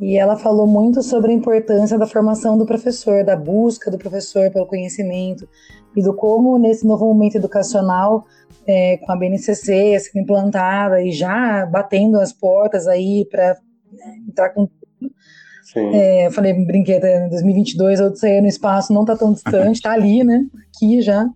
E 0.00 0.16
ela 0.16 0.36
falou 0.36 0.66
muito 0.66 1.02
sobre 1.02 1.32
a 1.32 1.34
importância 1.34 1.98
da 1.98 2.06
formação 2.06 2.56
do 2.56 2.66
professor, 2.66 3.24
da 3.24 3.34
busca 3.34 3.90
do 3.90 3.98
professor 3.98 4.50
pelo 4.50 4.66
conhecimento 4.66 5.48
e 5.96 6.02
do 6.02 6.14
como 6.14 6.58
nesse 6.58 6.86
novo 6.86 7.06
momento 7.06 7.36
educacional, 7.36 8.24
é, 8.66 8.98
com 8.98 9.10
a 9.10 9.16
BNCC 9.16 9.98
sendo 9.98 10.22
implantada 10.22 11.02
e 11.02 11.10
já 11.10 11.66
batendo 11.66 12.20
as 12.20 12.32
portas 12.32 12.86
aí 12.86 13.26
para 13.30 13.56
né, 13.90 14.18
entrar 14.28 14.50
com 14.50 14.66
tudo. 14.66 15.12
É, 15.76 16.26
eu 16.26 16.32
falei, 16.32 16.52
brinquedo, 16.52 17.04
2022, 17.30 18.00
eu 18.00 18.14
sair 18.14 18.40
no 18.40 18.48
espaço, 18.48 18.92
não 18.92 19.02
está 19.02 19.16
tão 19.16 19.32
distante, 19.32 19.76
está 19.76 19.92
ali, 19.92 20.22
né? 20.22 20.46
Aqui 20.68 21.00
já. 21.00 21.28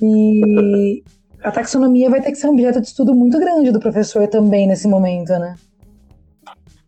E 0.00 1.02
a 1.42 1.50
taxonomia 1.50 2.10
vai 2.10 2.20
ter 2.20 2.30
que 2.30 2.36
ser 2.36 2.48
um 2.48 2.52
objeto 2.52 2.80
de 2.80 2.88
estudo 2.88 3.14
muito 3.14 3.38
grande 3.38 3.70
do 3.70 3.80
professor 3.80 4.26
também 4.28 4.66
nesse 4.66 4.88
momento, 4.88 5.30
né? 5.30 5.56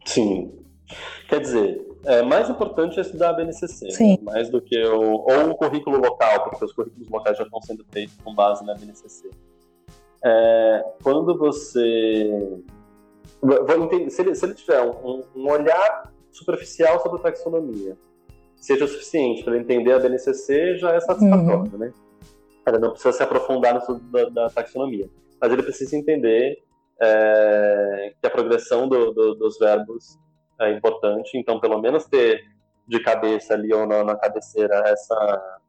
Sim. 0.05 0.53
Quer 1.29 1.41
dizer, 1.41 1.87
é, 2.05 2.23
mais 2.23 2.49
importante 2.49 2.99
é 2.99 3.03
estudar 3.03 3.31
a 3.31 3.33
BNCC, 3.35 3.87
né? 3.87 4.19
mais 4.23 4.49
do 4.49 4.61
que 4.61 4.77
o, 4.85 5.01
ou 5.01 5.51
o 5.51 5.55
currículo 5.55 5.99
local, 5.99 6.45
porque 6.45 6.65
os 6.65 6.73
currículos 6.73 7.09
locais 7.09 7.37
já 7.37 7.45
estão 7.45 7.61
sendo 7.63 7.85
feitos 7.91 8.17
com 8.25 8.35
base 8.35 8.65
na 8.65 8.75
BNCC. 8.75 9.31
É, 10.25 10.85
quando 11.03 11.37
você. 11.37 12.61
Entender, 13.43 14.11
se, 14.11 14.21
ele, 14.21 14.35
se 14.35 14.45
ele 14.45 14.55
tiver 14.55 14.83
um, 14.83 15.23
um, 15.35 15.51
olhar 15.51 16.13
superficial 16.31 17.01
sobre 17.01 17.21
a 17.21 17.23
taxonomia, 17.23 17.97
seja 18.57 18.85
o 18.85 18.89
suficiente 18.89 19.43
para 19.43 19.57
entender 19.57 19.93
a 19.93 19.99
BNCC, 19.99 20.77
já 20.77 20.93
é 20.93 21.01
satisfatório, 21.01 21.73
uhum. 21.73 21.79
né? 21.79 21.93
Ele 22.71 22.79
não 22.79 22.91
precisa 22.91 23.13
se 23.13 23.23
aprofundar 23.23 23.75
no 23.75 23.81
estudo 23.81 24.01
da, 24.11 24.29
da 24.29 24.51
taxonomia, 24.51 25.09
mas 25.41 25.53
ele 25.53 25.63
precisa 25.63 25.97
entender 25.97 26.63
é, 27.01 28.15
que 28.21 28.27
a 28.27 28.31
progressão 28.31 28.89
do, 28.89 29.13
do, 29.13 29.35
dos 29.35 29.59
verbos 29.59 30.19
é 30.61 30.73
importante, 30.73 31.37
então 31.37 31.59
pelo 31.59 31.81
menos 31.81 32.05
ter 32.05 32.45
de 32.87 33.01
cabeça 33.01 33.55
ali 33.55 33.73
ou 33.73 33.87
na, 33.87 34.05
na 34.05 34.17
cabeceira 34.17 34.83
essa 34.87 35.61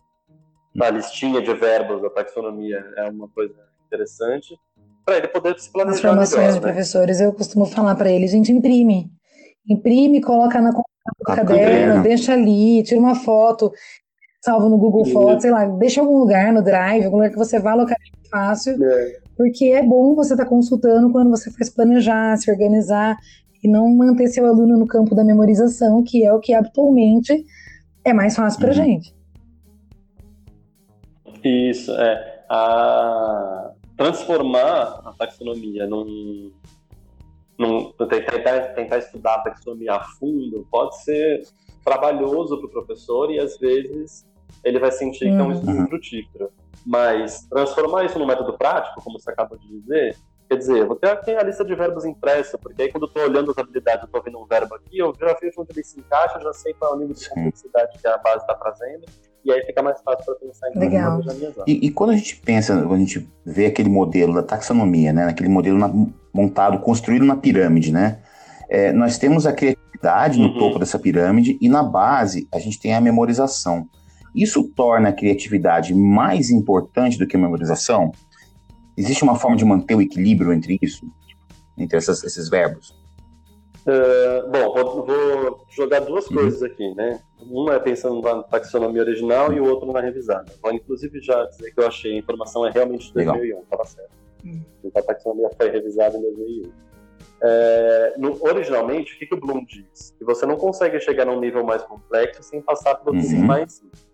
a 0.79 0.89
listinha 0.89 1.41
de 1.41 1.53
verbos 1.53 2.01
da 2.01 2.09
taxonomia 2.09 2.83
é 2.95 3.09
uma 3.09 3.27
coisa 3.29 3.55
interessante 3.85 4.57
para 5.05 5.17
ele 5.17 5.27
poder 5.27 5.59
se 5.59 5.71
planejar 5.71 5.95
As 5.95 6.01
formações 6.01 6.37
melhor, 6.37 6.53
de 6.53 6.59
né? 6.59 6.71
professores, 6.71 7.21
eu 7.21 7.33
costumo 7.33 7.65
falar 7.65 7.95
para 7.95 8.11
eles, 8.11 8.31
gente, 8.31 8.51
imprime. 8.51 9.11
Imprime, 9.67 10.21
coloca 10.21 10.61
na 10.61 10.71
do 10.71 10.83
caderno, 11.25 12.03
deixa 12.03 12.33
ali, 12.33 12.83
tira 12.83 12.99
uma 12.99 13.15
foto, 13.15 13.71
salva 14.41 14.67
no 14.67 14.77
Google 14.77 15.05
Fotos, 15.05 15.43
sei 15.43 15.51
lá, 15.51 15.65
deixa 15.65 16.01
algum 16.01 16.17
lugar 16.17 16.51
no 16.51 16.63
Drive, 16.63 17.05
algum 17.05 17.17
lugar 17.17 17.29
que 17.29 17.37
você 17.37 17.59
vá 17.59 17.75
localizar 17.75 18.11
fácil, 18.29 18.83
é. 18.83 19.19
porque 19.37 19.65
é 19.65 19.83
bom 19.83 20.15
você 20.15 20.33
estar 20.33 20.45
tá 20.45 20.49
consultando 20.49 21.11
quando 21.11 21.29
você 21.29 21.51
faz 21.51 21.69
planejar, 21.69 22.35
se 22.37 22.49
organizar 22.49 23.17
e 23.63 23.67
não 23.67 23.87
manter 23.95 24.27
seu 24.27 24.47
aluno 24.47 24.77
no 24.77 24.87
campo 24.87 25.13
da 25.13 25.23
memorização, 25.23 26.03
que 26.03 26.25
é 26.25 26.33
o 26.33 26.39
que 26.39 26.53
atualmente 26.53 27.45
é 28.03 28.13
mais 28.13 28.35
fácil 28.35 28.59
para 28.59 28.69
uhum. 28.69 28.73
gente. 28.73 29.15
Isso, 31.43 31.91
é. 31.91 32.43
A... 32.49 33.71
Transformar 33.95 35.01
a 35.05 35.13
taxonomia 35.15 35.85
num, 35.85 36.51
num 37.59 37.91
tentar, 37.91 38.73
tentar 38.73 38.97
estudar 38.97 39.35
a 39.35 39.39
taxonomia 39.41 39.93
a 39.93 39.99
fundo 39.99 40.65
pode 40.71 41.03
ser 41.03 41.43
trabalhoso 41.83 42.57
para 42.57 42.65
o 42.65 42.71
professor 42.71 43.31
e 43.31 43.39
às 43.39 43.59
vezes 43.59 44.25
ele 44.63 44.79
vai 44.79 44.91
sentir 44.91 45.25
que 45.25 45.27
é 45.27 45.31
um 45.31 45.45
uhum. 45.45 45.51
estudo 45.51 45.87
frutífero. 45.87 46.49
Mas 46.85 47.47
transformar 47.47 48.05
isso 48.05 48.17
num 48.17 48.25
método 48.25 48.57
prático, 48.57 49.01
como 49.03 49.19
você 49.19 49.29
acabou 49.29 49.57
de 49.57 49.67
dizer, 49.67 50.15
Quer 50.51 50.57
dizer, 50.57 50.79
eu 50.79 50.87
vou 50.87 50.97
ter 50.97 51.07
aqui 51.07 51.31
a 51.31 51.43
lista 51.43 51.63
de 51.63 51.73
verbos 51.73 52.03
impressa, 52.03 52.57
porque 52.57 52.81
aí 52.81 52.91
quando 52.91 53.03
eu 53.03 53.07
estou 53.07 53.23
olhando 53.23 53.51
as 53.51 53.57
habilidades, 53.57 54.01
eu 54.01 54.07
estou 54.07 54.21
vendo 54.21 54.37
um 54.37 54.45
verbo 54.45 54.75
aqui, 54.75 54.97
eu 54.97 55.15
já 55.17 55.33
vejo 55.41 55.61
onde 55.61 55.71
ele 55.71 55.81
se 55.81 55.97
encaixa, 55.97 56.41
já 56.41 56.51
sei 56.51 56.73
qual 56.73 56.91
é 56.91 56.95
o 56.97 56.99
nível 56.99 57.15
de 57.15 57.29
complexidade 57.29 57.97
que 57.97 58.05
a 58.05 58.17
base 58.17 58.39
está 58.39 58.53
trazendo, 58.55 59.05
e 59.45 59.51
aí 59.53 59.63
fica 59.65 59.81
mais 59.81 60.01
fácil 60.01 60.25
para 60.25 60.35
pensar 60.35 60.69
em 60.69 60.77
Legal. 60.77 61.21
E, 61.65 61.87
e, 61.87 61.89
quando 61.89 62.09
a 62.09 62.17
gente 62.17 62.35
pensa, 62.35 62.75
quando 62.75 62.95
a 62.95 62.97
gente 62.97 63.29
vê 63.45 63.67
aquele 63.67 63.87
modelo 63.87 64.33
da 64.33 64.43
taxonomia, 64.43 65.13
né, 65.13 65.23
aquele 65.23 65.47
modelo 65.47 65.77
na, 65.77 65.89
montado, 66.33 66.79
construído 66.79 67.23
na 67.23 67.37
pirâmide, 67.37 67.93
né, 67.93 68.19
é, 68.69 68.91
nós 68.91 69.17
temos 69.17 69.47
a 69.47 69.53
criatividade 69.53 70.37
no 70.37 70.49
uhum. 70.49 70.59
topo 70.59 70.79
dessa 70.79 70.99
pirâmide 70.99 71.57
e 71.61 71.69
na 71.69 71.81
base 71.81 72.45
a 72.53 72.59
gente 72.59 72.77
tem 72.77 72.93
a 72.93 72.99
memorização. 72.99 73.87
Isso 74.35 74.63
torna 74.75 75.09
a 75.09 75.13
criatividade 75.13 75.93
mais 75.93 76.49
importante 76.49 77.17
do 77.17 77.27
que 77.27 77.35
a 77.35 77.39
memorização? 77.39 78.11
Existe 78.97 79.23
uma 79.23 79.35
forma 79.35 79.57
de 79.57 79.65
manter 79.65 79.95
o 79.95 80.01
equilíbrio 80.01 80.53
entre 80.53 80.77
isso, 80.81 81.05
entre 81.77 81.97
essas, 81.97 82.23
esses 82.23 82.49
verbos? 82.49 82.95
Uh, 83.81 84.47
bom, 84.51 84.73
vou, 84.73 85.05
vou, 85.05 85.65
jogar 85.69 86.01
duas 86.01 86.27
uhum. 86.27 86.37
coisas 86.37 86.61
aqui, 86.61 86.93
né? 86.93 87.19
Uma 87.39 87.75
é 87.75 87.79
pensando 87.79 88.21
na 88.21 88.43
taxonomia 88.43 89.01
original 89.01 89.51
e 89.51 89.59
o 89.59 89.65
outro 89.65 89.91
na 89.91 89.99
revisada. 89.99 90.53
Vou 90.61 90.71
inclusive 90.71 91.19
já 91.19 91.43
dizer 91.45 91.71
que 91.73 91.81
eu 91.81 91.87
achei 91.87 92.13
a 92.13 92.19
informação 92.19 92.65
é 92.65 92.69
realmente 92.69 93.07
de 93.07 93.13
2001, 93.13 93.59
estava 93.61 93.85
certo. 93.85 94.11
Uhum. 94.45 94.63
Então 94.83 95.01
a 95.01 95.05
taxonomia 95.05 95.49
foi 95.57 95.69
revisada 95.71 96.15
em 96.15 96.21
2001. 96.21 96.71
É, 97.43 98.13
no, 98.19 98.37
originalmente, 98.43 99.15
o 99.15 99.17
que, 99.17 99.25
que, 99.25 99.33
o 99.33 99.39
Bloom 99.39 99.65
diz? 99.65 100.13
Que 100.15 100.23
você 100.23 100.45
não 100.45 100.57
consegue 100.57 100.99
chegar 100.99 101.25
num 101.25 101.39
nível 101.39 101.63
mais 101.63 101.81
complexo 101.81 102.43
sem 102.43 102.61
passar 102.61 102.95
por 102.95 103.15
outros 103.15 103.33
uhum. 103.33 103.45
mais 103.45 103.73
simples. 103.73 104.10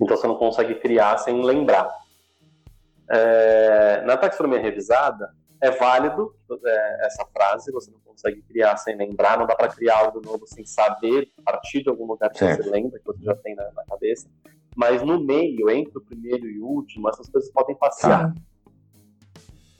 Então 0.00 0.16
você 0.16 0.26
não 0.26 0.36
consegue 0.36 0.74
criar 0.76 1.18
sem 1.18 1.42
lembrar. 1.42 1.88
É, 3.10 4.02
na 4.02 4.16
taxonomia 4.16 4.60
revisada, 4.60 5.34
é 5.60 5.70
válido 5.70 6.34
é, 6.64 7.06
essa 7.06 7.24
frase, 7.26 7.70
você 7.70 7.90
não 7.90 8.00
consegue 8.00 8.42
criar 8.42 8.76
sem 8.76 8.96
lembrar, 8.96 9.38
não 9.38 9.46
dá 9.46 9.54
para 9.54 9.68
criar 9.68 9.98
algo 9.98 10.20
novo 10.20 10.46
sem 10.46 10.64
saber, 10.66 11.30
a 11.38 11.52
partir 11.52 11.82
de 11.82 11.88
algum 11.88 12.06
lugar 12.06 12.30
que 12.30 12.38
certo. 12.38 12.64
você 12.64 12.70
lembra, 12.70 12.98
que 12.98 13.04
você 13.04 13.22
já 13.22 13.34
tem 13.36 13.54
na, 13.54 13.70
na, 13.72 13.84
cabeça. 13.84 14.28
Mas 14.74 15.02
no 15.02 15.22
meio, 15.22 15.70
entre 15.70 15.96
o 15.98 16.00
primeiro 16.00 16.46
e 16.46 16.60
o 16.60 16.66
último, 16.66 17.08
essas 17.08 17.28
coisas 17.28 17.50
podem 17.52 17.76
passear. 17.76 18.32
Tá. 18.32 18.40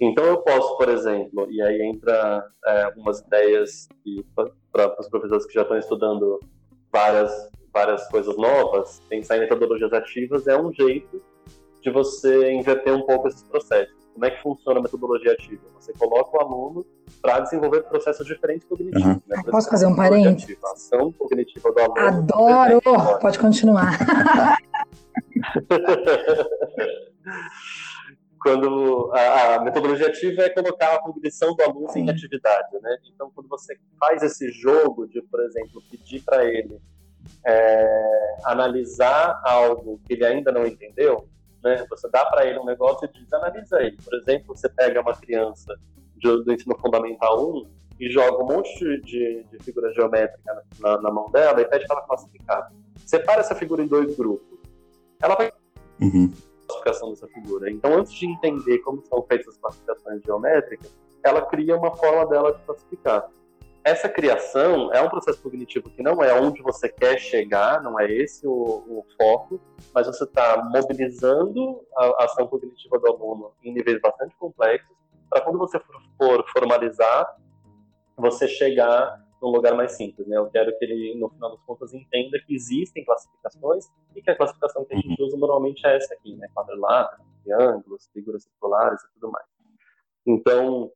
Então 0.00 0.24
eu 0.24 0.38
posso, 0.38 0.76
por 0.76 0.88
exemplo, 0.88 1.50
e 1.50 1.62
aí 1.62 1.82
entra 1.82 2.44
é, 2.66 2.82
algumas 2.82 3.20
ideias 3.20 3.88
para 4.72 5.00
os 5.00 5.08
professores 5.08 5.46
que 5.46 5.54
já 5.54 5.62
estão 5.62 5.78
estudando 5.78 6.40
várias, 6.92 7.30
várias 7.72 8.06
coisas 8.08 8.36
novas, 8.36 9.00
pensar 9.08 9.36
em 9.36 9.40
metodologias 9.40 9.92
ativas 9.92 10.46
é 10.46 10.60
um 10.60 10.72
jeito 10.72 11.22
de 11.80 11.90
você 11.90 12.52
inverter 12.52 12.94
um 12.94 13.02
pouco 13.02 13.28
esses 13.28 13.42
processos. 13.42 13.94
Como 14.12 14.26
é 14.26 14.30
que 14.30 14.42
funciona 14.42 14.78
a 14.78 14.82
metodologia 14.82 15.32
ativa? 15.32 15.62
Você 15.80 15.92
coloca 15.94 16.36
o 16.36 16.40
aluno 16.40 16.86
para 17.20 17.40
desenvolver 17.40 17.82
processos 17.84 18.26
diferentes 18.26 18.68
cognitivos. 18.68 19.06
Uhum. 19.06 19.22
Né? 19.26 19.42
Posso 19.50 19.70
fazer 19.70 19.86
um 19.86 19.96
parênteses? 19.96 20.62
Ação 20.64 21.10
cognitiva 21.12 21.72
do 21.72 21.80
aluno. 21.80 21.98
Adoro! 21.98 22.80
Pode 23.20 23.38
continuar. 23.38 23.98
quando 28.42 29.10
a, 29.14 29.54
a, 29.54 29.60
metodologia 29.62 30.08
ativa 30.08 30.42
é 30.42 30.50
colocar 30.50 30.94
a 30.94 30.98
cognição 31.00 31.54
do 31.54 31.62
aluno 31.62 31.88
Sim. 31.90 32.00
em 32.00 32.10
atividade, 32.10 32.78
né? 32.82 32.98
Então, 33.14 33.30
quando 33.34 33.48
você 33.48 33.78
faz 33.98 34.22
esse 34.22 34.50
jogo 34.50 35.06
de, 35.06 35.22
por 35.22 35.40
exemplo, 35.40 35.80
pedir 35.90 36.22
para 36.22 36.44
ele 36.44 36.80
é, 37.46 38.36
analisar 38.44 39.40
algo 39.44 40.00
que 40.06 40.14
ele 40.14 40.24
ainda 40.24 40.52
não 40.52 40.66
entendeu, 40.66 41.28
né? 41.62 41.84
Você 41.88 42.08
dá 42.10 42.24
para 42.26 42.46
ele 42.46 42.58
um 42.58 42.64
negócio 42.64 43.08
e 43.08 43.18
diz, 43.18 43.32
analisa 43.32 43.80
ele. 43.80 43.96
Por 44.02 44.14
exemplo, 44.14 44.56
você 44.56 44.68
pega 44.68 45.00
uma 45.00 45.14
criança 45.14 45.74
de, 46.16 46.44
do 46.44 46.52
ensino 46.52 46.76
fundamental 46.78 47.50
1 47.50 47.70
e 48.00 48.10
joga 48.10 48.42
um 48.42 48.46
monte 48.46 48.78
de, 48.78 49.00
de, 49.02 49.44
de 49.44 49.64
figuras 49.64 49.94
geométricas 49.94 50.42
na, 50.80 51.00
na, 51.00 51.10
mão 51.10 51.30
dela 51.30 51.60
e 51.60 51.64
pede 51.64 51.86
para 51.86 51.98
ela 51.98 52.06
classificar. 52.06 52.72
Separa 53.06 53.40
essa 53.40 53.54
figura 53.54 53.82
em 53.82 53.86
dois 53.86 54.16
grupos. 54.16 54.58
Ela 55.20 55.36
vai 55.36 55.52
uhum. 56.00 56.32
classificação 56.66 57.10
dessa 57.10 57.28
figura. 57.28 57.70
Então, 57.70 57.94
antes 57.94 58.12
de 58.12 58.26
entender 58.26 58.78
como 58.78 59.04
são 59.06 59.22
feitas 59.22 59.48
as 59.48 59.58
classificações 59.58 60.22
geométricas, 60.24 60.92
ela 61.24 61.42
cria 61.42 61.76
uma 61.76 61.94
forma 61.94 62.26
dela 62.26 62.52
de 62.52 62.62
classificar 62.64 63.28
essa 63.84 64.08
criação 64.08 64.92
é 64.92 65.02
um 65.02 65.08
processo 65.08 65.42
cognitivo 65.42 65.90
que 65.90 66.02
não 66.02 66.22
é 66.22 66.38
onde 66.38 66.62
você 66.62 66.88
quer 66.88 67.18
chegar, 67.18 67.82
não 67.82 67.98
é 67.98 68.10
esse 68.10 68.46
o, 68.46 68.52
o 68.52 69.06
foco, 69.20 69.60
mas 69.92 70.06
você 70.06 70.24
está 70.24 70.62
mobilizando 70.64 71.84
a, 71.96 72.24
ação 72.24 72.46
cognitiva 72.46 72.98
do 72.98 73.08
aluno 73.08 73.52
em 73.62 73.72
níveis 73.72 74.00
bastante 74.00 74.36
complexos, 74.36 74.96
para 75.28 75.40
quando 75.40 75.58
você 75.58 75.80
for, 75.80 75.96
for, 76.16 76.44
formalizar, 76.52 77.36
você 78.16 78.46
chegar 78.46 79.20
num 79.40 79.48
lugar 79.48 79.74
mais 79.74 79.92
simples. 79.92 80.28
Né? 80.28 80.36
Eu 80.36 80.46
quero 80.46 80.76
que 80.78 80.84
ele, 80.84 81.18
no 81.18 81.28
final 81.30 81.50
das 81.50 81.60
contas, 81.62 81.92
entenda 81.92 82.38
que 82.46 82.54
existem 82.54 83.04
classificações 83.04 83.86
e 84.14 84.22
que 84.22 84.30
a 84.30 84.36
classificação 84.36 84.84
que 84.84 84.94
a 84.94 84.96
gente 84.96 85.20
uhum. 85.20 85.26
usa 85.26 85.36
normalmente 85.36 85.84
é 85.84 85.96
essa 85.96 86.14
aqui, 86.14 86.36
né? 86.36 86.46
quadriláteros, 86.54 87.26
triângulos, 87.42 88.08
figuras 88.12 88.44
circulares 88.44 89.02
e 89.02 89.14
tudo 89.14 89.32
mais. 89.32 89.46
Então, 90.24 90.92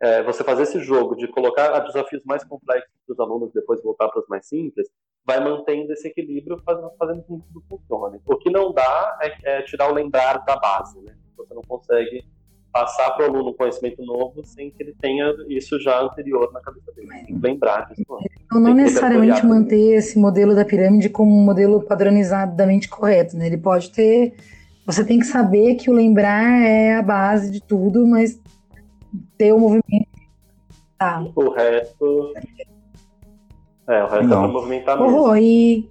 é, 0.00 0.22
você 0.22 0.44
fazer 0.44 0.62
esse 0.62 0.80
jogo 0.80 1.16
de 1.16 1.26
colocar 1.28 1.78
desafios 1.80 2.22
mais 2.24 2.44
complexos 2.44 2.90
para 3.06 3.12
os 3.12 3.20
alunos 3.20 3.52
depois 3.52 3.82
voltar 3.82 4.08
para 4.08 4.20
os 4.20 4.28
mais 4.28 4.46
simples, 4.46 4.88
vai 5.24 5.42
mantendo 5.42 5.92
esse 5.92 6.08
equilíbrio, 6.08 6.60
fazendo, 6.64 6.90
fazendo 6.98 7.22
com 7.22 7.40
que 7.40 7.46
tudo 7.52 7.64
funcione. 7.68 8.20
O 8.26 8.36
que 8.36 8.50
não 8.50 8.72
dá 8.72 9.18
é, 9.20 9.58
é 9.58 9.62
tirar 9.62 9.90
o 9.90 9.94
lembrar 9.94 10.38
da 10.44 10.56
base, 10.56 11.00
né? 11.00 11.14
Você 11.36 11.52
não 11.52 11.62
consegue 11.62 12.24
passar 12.72 13.10
para 13.12 13.26
o 13.26 13.30
aluno 13.30 13.50
um 13.50 13.54
conhecimento 13.54 14.02
novo 14.04 14.44
sem 14.44 14.70
que 14.70 14.82
ele 14.82 14.94
tenha 15.00 15.34
isso 15.48 15.80
já 15.80 16.00
anterior 16.00 16.52
na 16.52 16.60
cabeça 16.60 16.92
dele. 16.92 17.08
Tem 17.08 17.24
que 17.26 17.38
lembrar 17.42 17.88
disso. 17.88 18.02
Então, 18.46 18.60
não 18.60 18.72
necessariamente 18.72 19.44
manter 19.44 19.96
esse 19.96 20.18
modelo 20.18 20.54
da 20.54 20.64
pirâmide 20.64 21.08
como 21.08 21.36
um 21.36 21.44
modelo 21.44 21.82
padronizadamente 21.82 22.88
correto, 22.88 23.36
né? 23.36 23.46
Ele 23.46 23.58
pode 23.58 23.90
ter. 23.90 24.34
Você 24.86 25.04
tem 25.04 25.18
que 25.18 25.26
saber 25.26 25.74
que 25.74 25.90
o 25.90 25.92
lembrar 25.92 26.62
é 26.62 26.94
a 26.94 27.02
base 27.02 27.50
de 27.50 27.60
tudo, 27.60 28.06
mas 28.06 28.40
ter 29.36 29.52
o 29.52 29.58
movimento. 29.58 30.08
Tá. 30.98 31.24
O 31.34 31.50
resto. 31.50 32.34
É, 33.86 34.02
o 34.02 34.06
resto 34.08 34.26
Não. 34.26 34.38
é 34.38 34.42
pra 34.44 34.52
movimentar 34.52 35.00
mesmo. 35.00 35.22
Oh, 35.22 35.36
e 35.36 35.88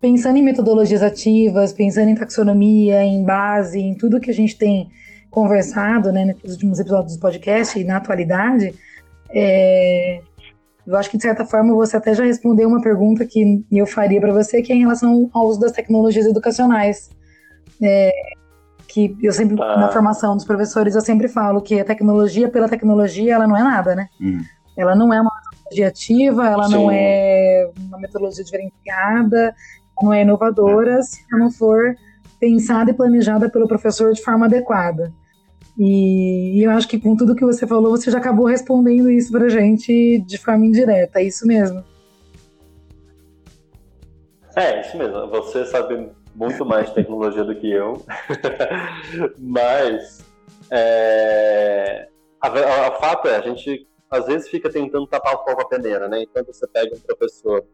pensando 0.00 0.38
em 0.38 0.42
metodologias 0.42 1.02
ativas, 1.02 1.72
pensando 1.72 2.08
em 2.08 2.14
taxonomia, 2.14 3.02
em 3.04 3.22
base, 3.22 3.78
em 3.78 3.94
tudo 3.94 4.20
que 4.20 4.30
a 4.30 4.34
gente 4.34 4.56
tem 4.56 4.90
conversado 5.30 6.10
né, 6.10 6.24
nesses 6.24 6.52
últimos 6.52 6.80
episódios 6.80 7.16
do 7.16 7.20
podcast 7.20 7.78
e 7.78 7.84
na 7.84 7.98
atualidade, 7.98 8.74
é, 9.32 10.20
eu 10.86 10.96
acho 10.96 11.10
que 11.10 11.16
de 11.16 11.22
certa 11.22 11.44
forma 11.44 11.74
você 11.74 11.96
até 11.96 12.14
já 12.14 12.24
respondeu 12.24 12.68
uma 12.68 12.82
pergunta 12.82 13.24
que 13.24 13.64
eu 13.70 13.86
faria 13.86 14.20
para 14.20 14.32
você, 14.32 14.60
que 14.60 14.72
é 14.72 14.76
em 14.76 14.80
relação 14.80 15.30
ao 15.32 15.46
uso 15.46 15.60
das 15.60 15.72
tecnologias 15.72 16.26
educacionais. 16.26 17.10
É, 17.80 18.10
que 18.92 19.16
eu 19.22 19.32
sempre, 19.32 19.56
Ah. 19.62 19.76
na 19.78 19.88
formação 19.88 20.34
dos 20.36 20.44
professores, 20.44 20.94
eu 20.94 21.00
sempre 21.00 21.28
falo 21.28 21.62
que 21.62 21.78
a 21.78 21.84
tecnologia 21.84 22.48
pela 22.48 22.68
tecnologia, 22.68 23.34
ela 23.34 23.46
não 23.46 23.56
é 23.56 23.62
nada, 23.62 23.94
né? 23.94 24.08
Hum. 24.20 24.40
Ela 24.76 24.94
não 24.94 25.12
é 25.12 25.20
uma 25.20 25.30
metodologia 25.44 25.88
ativa, 25.88 26.46
ela 26.46 26.68
não 26.68 26.88
Sim. 26.88 26.94
é 26.94 27.70
uma 27.88 27.98
metodologia 27.98 28.44
diferenciada, 28.44 29.54
não 30.02 30.12
é 30.12 30.22
inovadora 30.22 31.02
se 31.02 31.20
ela 31.30 31.44
não 31.44 31.50
for 31.50 31.94
pensada 32.40 32.90
e 32.90 32.94
planejada 32.94 33.48
pelo 33.48 33.68
professor 33.68 34.12
de 34.12 34.22
forma 34.22 34.46
adequada. 34.46 35.12
E, 35.78 36.58
e 36.58 36.64
eu 36.64 36.70
acho 36.72 36.88
que 36.88 36.98
com 36.98 37.14
tudo 37.16 37.34
que 37.36 37.44
você 37.44 37.66
falou, 37.66 37.90
você 37.96 38.10
já 38.10 38.18
acabou 38.18 38.46
respondendo 38.46 39.10
isso 39.10 39.30
pra 39.30 39.48
gente 39.48 40.18
de 40.26 40.38
forma 40.38 40.66
indireta, 40.66 41.20
é 41.20 41.24
isso 41.24 41.46
mesmo. 41.46 41.84
É, 44.56 44.80
isso 44.80 44.96
mesmo. 44.98 45.28
Você 45.28 45.64
sabe 45.66 46.08
muito 46.34 46.64
mais 46.64 46.92
tecnologia 46.92 47.44
do 47.44 47.54
que 47.54 47.70
eu. 47.70 48.04
Mas 49.38 50.24
é, 50.70 52.08
a, 52.40 52.48
a- 52.48 52.86
a 52.88 52.92
fato 52.92 53.28
é, 53.28 53.36
a 53.36 53.40
gente 53.40 53.86
às 54.10 54.26
vezes 54.26 54.48
fica 54.48 54.68
tentando 54.70 55.06
tapar 55.06 55.34
o 55.34 55.38
fogo 55.44 55.56
com 55.56 55.62
a 55.62 55.68
peneira, 55.68 56.08
né? 56.08 56.22
Então 56.22 56.44
você 56.44 56.66
pega 56.66 56.94
um 56.96 57.00
professor 57.00 57.64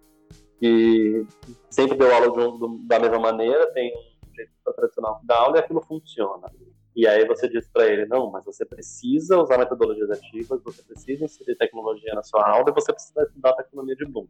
que 0.59 1.25
sempre 1.71 1.97
deu 1.97 2.15
aula 2.15 2.29
um- 2.31 2.59
do- 2.59 2.79
da 2.87 2.99
mesma 2.99 3.19
maneira, 3.19 3.73
tem 3.73 3.93
um 3.95 4.35
jeito 4.35 4.51
tradicional 4.75 5.21
dar 5.25 5.39
aula 5.39 5.57
e 5.57 5.61
aquilo 5.61 5.83
funciona. 5.83 6.51
E 6.97 7.07
aí 7.07 7.27
você 7.27 7.47
diz 7.47 7.69
para 7.69 7.87
ele, 7.87 8.07
não, 8.07 8.31
mas 8.31 8.47
você 8.47 8.65
precisa 8.65 9.39
usar 9.39 9.59
metodologias 9.59 10.11
ativas, 10.11 10.63
você 10.65 10.83
precisa 10.83 11.27
inserir 11.27 11.55
tecnologia 11.57 12.15
na 12.15 12.23
sua 12.23 12.49
aula 12.49 12.71
e 12.71 12.73
você 12.73 12.91
precisa 12.91 13.23
estudar 13.23 13.51
a 13.51 13.57
tecnologia 13.57 13.95
de 13.97 14.07
Bloom. 14.07 14.27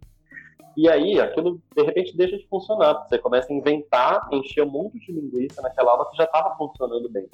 E 0.76 0.88
aí, 0.88 1.20
aquilo 1.20 1.62
de 1.76 1.82
repente 1.84 2.16
deixa 2.16 2.36
de 2.36 2.46
funcionar. 2.48 3.06
Você 3.06 3.18
começa 3.18 3.52
a 3.52 3.56
inventar, 3.56 4.28
encher 4.32 4.64
um 4.64 4.70
monte 4.70 4.98
de 4.98 5.12
linguiça 5.12 5.62
naquela 5.62 5.92
aula 5.92 6.10
que 6.10 6.16
já 6.16 6.24
estava 6.24 6.56
funcionando 6.56 7.08
bem. 7.08 7.28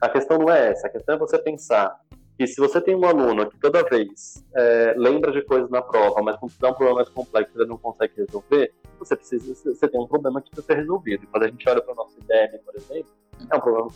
A 0.00 0.08
questão 0.08 0.36
não 0.36 0.50
é 0.50 0.72
essa, 0.72 0.88
a 0.88 0.90
questão 0.90 1.14
é 1.14 1.18
você 1.18 1.38
pensar 1.38 1.98
que 2.36 2.44
se 2.46 2.60
você 2.60 2.80
tem 2.80 2.96
um 2.96 3.06
aluno 3.06 3.48
que 3.48 3.58
toda 3.58 3.88
vez 3.88 4.44
é, 4.54 4.94
lembra 4.96 5.30
de 5.30 5.42
coisas 5.42 5.70
na 5.70 5.80
prova, 5.80 6.20
mas 6.22 6.36
quando 6.36 6.52
dá 6.58 6.70
um 6.70 6.74
problema 6.74 6.96
mais 6.96 7.08
complexo 7.08 7.56
ele 7.56 7.68
não 7.68 7.78
consegue 7.78 8.14
resolver, 8.16 8.74
você 8.98 9.16
precisa, 9.16 9.54
você 9.54 9.88
tem 9.88 10.00
um 10.00 10.08
problema 10.08 10.42
que 10.42 10.50
precisa 10.50 10.66
ser 10.66 10.80
resolvido. 10.80 11.26
Quando 11.28 11.44
a 11.44 11.48
gente 11.48 11.66
olha 11.68 11.80
para 11.80 11.92
o 11.92 11.96
nosso 11.96 12.18
IDEB, 12.18 12.58
por 12.58 12.76
exemplo, 12.76 13.10
é 13.50 13.56
um 13.56 13.60
problema 13.60 13.88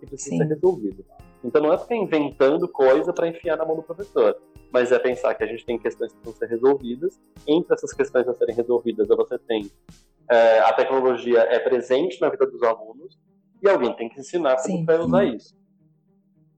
que 0.00 0.06
precisa, 0.06 0.30
Sim. 0.30 0.38
ser 0.38 0.44
resolvido. 0.44 1.04
Então 1.44 1.62
não 1.62 1.72
é 1.72 1.78
ficar 1.78 1.94
inventando 1.94 2.68
coisa 2.68 3.12
para 3.12 3.28
enfiar 3.28 3.56
na 3.56 3.64
mão 3.64 3.76
do 3.76 3.82
professor, 3.82 4.36
mas 4.72 4.90
é 4.90 4.98
pensar 4.98 5.34
que 5.34 5.44
a 5.44 5.46
gente 5.46 5.64
tem 5.64 5.78
questões 5.78 6.12
que 6.12 6.18
precisam 6.18 6.38
ser 6.38 6.54
resolvidas. 6.54 7.20
Entre 7.46 7.72
essas 7.74 7.92
questões 7.92 8.26
a 8.28 8.34
serem 8.34 8.54
resolvidas, 8.54 9.06
você 9.08 9.38
tem 9.38 9.70
é, 10.30 10.58
a 10.60 10.72
tecnologia 10.72 11.40
é 11.40 11.58
presente 11.58 12.20
na 12.20 12.28
vida 12.28 12.46
dos 12.46 12.62
alunos 12.62 13.18
e 13.62 13.68
alguém 13.68 13.94
tem 13.96 14.08
que 14.08 14.20
ensinar 14.20 14.56
como 14.56 14.84
vai 14.84 14.98
usar 14.98 15.24
isso. 15.24 15.56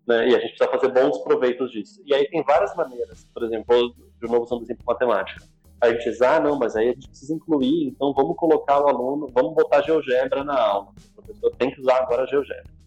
Né? 0.07 0.31
E 0.31 0.35
a 0.35 0.41
gente 0.41 0.57
precisa 0.57 0.71
fazer 0.71 0.89
bons 0.93 1.19
proveitos 1.19 1.71
disso. 1.71 2.03
E 2.05 2.15
aí 2.15 2.29
tem 2.29 2.43
várias 2.43 2.75
maneiras, 2.75 3.25
por 3.33 3.45
exemplo, 3.45 3.95
de 4.21 4.29
novo 4.29 4.43
usando 4.43 4.61
o 4.61 4.65
exemplo 4.65 4.85
matemática. 4.87 5.45
Aí 5.81 5.91
a 5.91 5.95
gente 5.95 6.11
diz, 6.11 6.21
ah, 6.21 6.39
não, 6.39 6.59
mas 6.59 6.77
aí 6.77 6.89
a 6.89 6.93
gente 6.93 7.09
precisa 7.09 7.35
incluir, 7.35 7.89
então 7.89 8.13
vamos 8.13 8.37
colocar 8.37 8.81
o 8.81 8.89
aluno, 8.89 9.27
vamos 9.33 9.55
botar 9.55 9.81
GeoGebra 9.81 10.45
na 10.45 10.61
aula. 10.61 10.89
O 11.17 11.23
professor 11.23 11.51
tem 11.57 11.71
que 11.71 11.81
usar 11.81 11.97
agora 12.03 12.27
GeoGebra. 12.27 12.81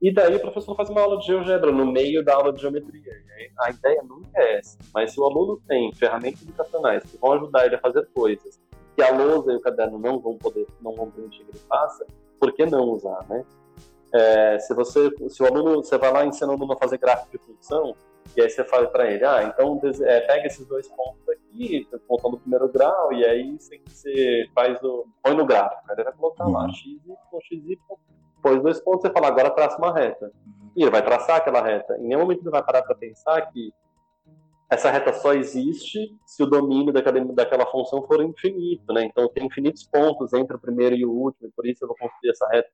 E 0.00 0.12
daí 0.12 0.36
o 0.36 0.40
professor 0.40 0.74
faz 0.76 0.90
uma 0.90 1.00
aula 1.00 1.18
de 1.18 1.26
GeoGebra 1.26 1.72
no 1.72 1.86
meio 1.86 2.24
da 2.24 2.34
aula 2.34 2.52
de 2.52 2.60
geometria. 2.60 3.12
Aí 3.36 3.50
a 3.58 3.70
ideia 3.70 4.02
nunca 4.02 4.28
é 4.36 4.58
essa. 4.58 4.78
Mas 4.94 5.12
se 5.12 5.20
o 5.20 5.24
aluno 5.24 5.60
tem 5.66 5.92
ferramentas 5.92 6.42
educacionais 6.42 7.04
que 7.04 7.16
vão 7.16 7.32
ajudar 7.32 7.66
ele 7.66 7.76
a 7.76 7.80
fazer 7.80 8.06
coisas 8.14 8.60
que 8.96 9.02
a 9.02 9.10
lousa 9.10 9.52
e 9.52 9.56
o 9.56 9.60
caderno 9.60 9.98
não 9.98 10.18
vão 10.18 10.36
poder, 10.36 10.66
não 10.80 10.92
vão 10.92 11.10
permitir 11.10 11.44
que 11.44 11.50
ele 11.50 11.60
faça, 11.68 12.04
por 12.40 12.52
que 12.52 12.66
não 12.66 12.90
usar, 12.90 13.24
né? 13.28 13.44
É, 14.12 14.58
se 14.58 14.74
você, 14.74 15.10
se 15.28 15.42
o 15.42 15.46
aluno, 15.46 15.76
você 15.76 15.98
vai 15.98 16.12
lá 16.12 16.24
e 16.24 16.28
ensina 16.28 16.50
o 16.50 16.54
aluno 16.54 16.72
a 16.72 16.76
fazer 16.76 16.98
gráfico 16.98 17.30
de 17.30 17.38
função, 17.38 17.94
e 18.36 18.40
aí 18.40 18.48
você 18.48 18.64
fala 18.64 18.86
para 18.88 19.10
ele, 19.10 19.24
ah, 19.24 19.42
então 19.42 19.80
é, 20.02 20.20
pega 20.20 20.46
esses 20.46 20.66
dois 20.66 20.86
pontos 20.88 21.28
aqui, 21.28 21.86
ponto 22.06 22.30
do 22.30 22.38
primeiro 22.38 22.68
grau, 22.68 23.12
e 23.12 23.24
aí 23.24 23.58
você, 23.58 23.80
você 23.86 24.48
faz 24.54 24.82
o, 24.82 25.06
põe 25.22 25.34
no 25.34 25.46
gráfico, 25.46 25.82
ele 25.90 26.04
vai 26.04 26.12
colocar 26.12 26.46
lá 26.46 26.64
Uhum. 26.64 26.72
x, 26.72 26.84
y, 26.84 27.40
x, 27.42 27.64
y, 27.64 27.78
pôs 28.42 28.62
dois 28.62 28.80
pontos, 28.80 29.02
você 29.02 29.10
fala, 29.10 29.28
agora 29.28 29.50
traça 29.50 29.78
uma 29.78 29.92
reta. 29.92 30.32
E 30.76 30.82
ele 30.82 30.90
vai 30.90 31.04
traçar 31.04 31.36
aquela 31.36 31.62
reta. 31.62 31.96
Em 31.98 32.06
nenhum 32.06 32.20
momento 32.20 32.42
ele 32.42 32.50
vai 32.50 32.62
parar 32.62 32.82
para 32.82 32.94
pensar 32.94 33.42
que 33.50 33.72
essa 34.70 34.90
reta 34.90 35.12
só 35.14 35.32
existe 35.32 36.14
se 36.26 36.42
o 36.42 36.46
domínio 36.46 36.92
daquela, 36.92 37.24
daquela 37.32 37.66
função 37.66 38.02
for 38.06 38.22
infinito, 38.22 38.92
né? 38.92 39.04
Então 39.04 39.28
tem 39.28 39.46
infinitos 39.46 39.84
pontos 39.84 40.32
entre 40.32 40.56
o 40.56 40.60
primeiro 40.60 40.94
e 40.94 41.04
o 41.04 41.10
último, 41.10 41.48
e 41.48 41.52
por 41.52 41.66
isso 41.66 41.82
eu 41.84 41.88
vou 41.88 41.96
construir 41.96 42.30
essa 42.30 42.46
reta. 42.48 42.68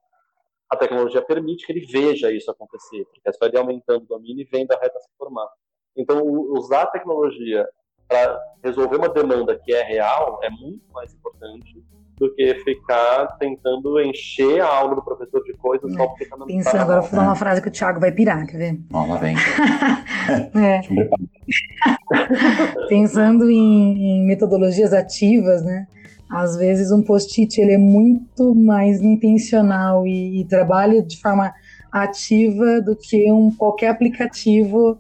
A 0.74 0.78
tecnologia 0.78 1.22
permite 1.22 1.64
que 1.64 1.72
ele 1.72 1.86
veja 1.86 2.30
isso 2.32 2.50
acontecer, 2.50 3.04
porque 3.04 3.20
é 3.24 3.32
só 3.32 3.46
ele 3.46 3.56
aumentando 3.56 4.02
o 4.02 4.06
domínio 4.06 4.42
e 4.42 4.48
vendo 4.50 4.72
a 4.72 4.78
reta 4.78 4.98
se 5.00 5.08
formar. 5.16 5.48
Então, 5.96 6.22
usar 6.24 6.82
a 6.82 6.86
tecnologia 6.86 7.66
para 8.08 8.38
resolver 8.62 8.96
uma 8.96 9.08
demanda 9.08 9.58
que 9.62 9.72
é 9.72 9.82
real 9.82 10.40
é 10.42 10.50
muito 10.50 10.84
mais 10.92 11.14
importante 11.14 11.82
do 12.16 12.32
que 12.34 12.54
ficar 12.56 13.26
tentando 13.38 14.00
encher 14.00 14.60
a 14.60 14.66
aula 14.66 14.94
do 14.96 15.02
professor 15.02 15.42
de 15.42 15.52
coisas 15.54 15.92
só 15.94 16.06
porque 16.06 16.26
tá 16.26 16.36
no 16.36 16.46
Pensando 16.46 16.80
agora, 16.80 17.00
vou 17.00 17.10
falar 17.10 17.24
uma 17.24 17.34
frase 17.34 17.60
que 17.62 17.68
o 17.68 17.72
Thiago 17.72 17.98
vai 18.00 18.12
pirar, 18.12 18.46
quer 18.46 18.56
ver? 18.56 18.80
Ó, 18.92 19.06
lá 19.06 19.16
vem. 19.16 19.36
É, 20.26 20.78
Deixa 20.78 20.94
eu 20.94 20.96
preparar. 20.96 22.88
pensando 22.88 23.50
em, 23.50 24.20
em 24.20 24.26
metodologias 24.26 24.94
ativas, 24.94 25.62
né? 25.62 25.86
Às 26.34 26.56
vezes 26.56 26.90
um 26.90 27.00
post-it 27.00 27.60
ele 27.60 27.74
é 27.74 27.78
muito 27.78 28.54
mais 28.56 29.00
intencional 29.00 30.04
e, 30.04 30.40
e 30.40 30.44
trabalha 30.46 31.00
de 31.00 31.20
forma 31.20 31.54
ativa 31.92 32.80
do 32.80 32.96
que 32.96 33.30
um 33.30 33.54
qualquer 33.54 33.90
aplicativo 33.90 34.98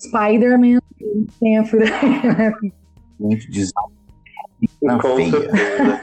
Spider-Man 0.00 0.78
que 0.96 1.26
tenha 1.40 1.64
por 1.64 1.82
aí, 1.82 2.36
né? 2.38 2.52
Muito 3.18 3.50
design 3.50 3.98
na 4.80 5.00
Com 5.00 5.16
feia. 5.16 5.30
certeza. 5.32 6.00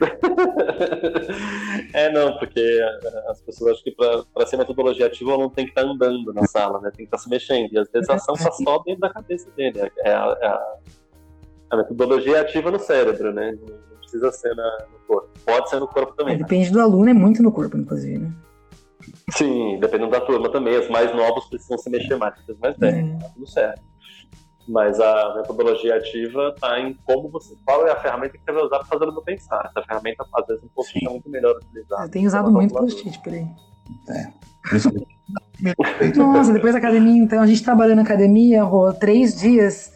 é, 1.94 2.12
não, 2.12 2.36
porque 2.38 2.80
as 3.28 3.40
pessoas 3.42 3.72
acham 3.74 3.84
que 3.84 3.92
para 3.92 4.46
ser 4.46 4.56
metodologia 4.56 5.06
ativa 5.06 5.30
ela 5.30 5.42
não 5.44 5.50
tem 5.50 5.64
que 5.64 5.70
estar 5.70 5.82
andando 5.82 6.32
na 6.32 6.44
sala, 6.48 6.80
né? 6.80 6.90
Tem 6.90 7.06
que 7.06 7.14
estar 7.14 7.18
se 7.18 7.30
mexendo. 7.30 7.72
E 7.72 7.78
às 7.78 7.88
vezes 7.88 8.10
a 8.10 8.14
ação 8.14 8.34
está 8.34 8.50
só 8.50 8.78
dentro 8.80 9.02
da 9.02 9.10
cabeça 9.10 9.48
dele. 9.52 9.78
É 9.98 10.10
a, 10.10 10.36
é 10.40 10.46
a- 10.46 10.74
a 11.70 11.76
metodologia 11.76 12.40
ativa 12.40 12.70
no 12.70 12.78
cérebro, 12.78 13.32
né? 13.32 13.52
Não 13.60 13.98
precisa 13.98 14.30
ser 14.32 14.54
na- 14.54 14.78
no 14.92 14.98
corpo. 15.06 15.28
Pode 15.44 15.70
ser 15.70 15.80
no 15.80 15.88
corpo 15.88 16.12
também. 16.14 16.38
Depende 16.38 16.70
do 16.70 16.80
aluno, 16.80 17.08
é 17.10 17.14
muito 17.14 17.42
no 17.42 17.50
corpo, 17.52 17.76
inclusive, 17.76 18.18
né? 18.18 18.32
Sim, 19.32 19.78
dependendo 19.80 20.10
da 20.10 20.20
turma 20.20 20.50
também. 20.50 20.78
Os 20.78 20.88
mais 20.88 21.14
novos 21.14 21.46
precisam 21.46 21.76
se 21.78 21.90
mexer 21.90 22.16
mais, 22.16 22.34
os 22.48 22.58
mais 22.58 22.76
velhos, 22.76 23.10
É. 23.10 23.18
tá 23.18 23.28
tudo 23.34 23.46
certo. 23.48 23.82
Mas 24.66 24.98
a 24.98 25.34
metodologia 25.36 25.96
ativa 25.96 26.52
está 26.54 26.80
em 26.80 26.94
como 27.04 27.28
você. 27.28 27.54
Qual 27.66 27.86
é 27.86 27.90
a 27.90 27.96
ferramenta 28.00 28.38
que 28.38 28.44
você 28.44 28.52
vai 28.52 28.62
usar 28.62 28.78
para 28.78 28.86
fazer 28.86 29.04
o 29.04 29.22
pensar. 29.22 29.70
Essa 29.70 29.86
ferramenta, 29.86 30.24
às 30.34 30.46
vezes, 30.46 30.64
um 30.64 30.82
Sim. 30.82 31.00
é 31.06 31.10
muito 31.10 31.28
melhor 31.28 31.54
utilizar. 31.56 32.02
Eu 32.02 32.10
tenho 32.10 32.26
usado 32.26 32.50
muito 32.50 32.72
post-it 32.72 33.18
por 33.22 33.32
aí. 33.34 33.46
Principalmente. 34.62 35.14
Perfeito. 35.76 36.18
Nossa, 36.18 36.52
depois 36.52 36.72
da 36.72 36.78
academia, 36.78 37.22
então, 37.22 37.42
a 37.42 37.46
gente 37.46 37.62
trabalhou 37.62 37.94
na 37.94 38.02
academia, 38.02 38.62
Rô, 38.64 38.90
três 38.94 39.38
dias 39.38 39.92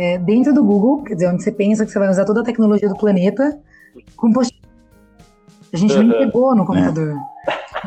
é, 0.00 0.18
dentro 0.18 0.54
do 0.54 0.64
Google, 0.64 1.02
quer 1.04 1.14
dizer, 1.14 1.28
onde 1.28 1.42
você 1.42 1.52
pensa 1.52 1.84
que 1.84 1.92
você 1.92 1.98
vai 1.98 2.08
usar 2.08 2.24
toda 2.24 2.40
a 2.40 2.44
tecnologia 2.44 2.88
do 2.88 2.96
planeta, 2.96 3.58
com 4.16 4.32
post-it. 4.32 4.60
A 5.72 5.76
gente 5.76 5.96
nem 5.98 6.10
Uhum. 6.12 6.18
pegou 6.26 6.54
no 6.56 6.64
computador. 6.64 7.14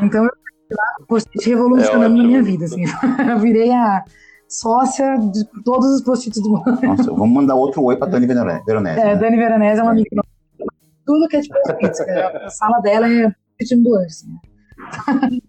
Então, 0.02 0.24
eu 0.24 0.30
fui 0.30 0.76
lá 0.76 0.84
com 0.98 1.04
post-it 1.06 1.48
revolucionando 1.48 2.04
É 2.04 2.08
na 2.08 2.22
minha 2.28 2.42
vida, 2.42 2.64
assim. 2.66 2.84
Eu 3.30 3.38
virei 3.40 3.70
a 3.72 4.04
sócia 4.48 5.16
de 5.18 5.44
todos 5.64 5.86
os 5.88 6.02
post-its 6.02 6.40
do 6.40 6.50
mundo. 6.50 6.78
Nossa, 6.82 7.10
vamos 7.10 7.30
mandar 7.30 7.56
outro 7.56 7.82
oi 7.82 7.96
pra 7.96 8.06
Dani 8.06 8.26
Verone- 8.26 8.62
Veronese. 8.64 9.00
É, 9.00 9.04
né? 9.06 9.16
Dani 9.16 9.36
Veronese 9.36 9.80
é 9.80 9.82
uma 9.82 9.92
amiga 9.92 10.08
nossa. 10.12 10.28
Tudo 11.04 11.28
que 11.28 11.36
é 11.36 11.40
tipo 11.40 11.54
post-it. 11.80 12.10
A 12.44 12.48
sala 12.50 12.78
dela 12.80 13.06
é 13.08 13.22
post-it 13.58 13.74
ambulante, 13.74 14.06
assim. 14.06 15.40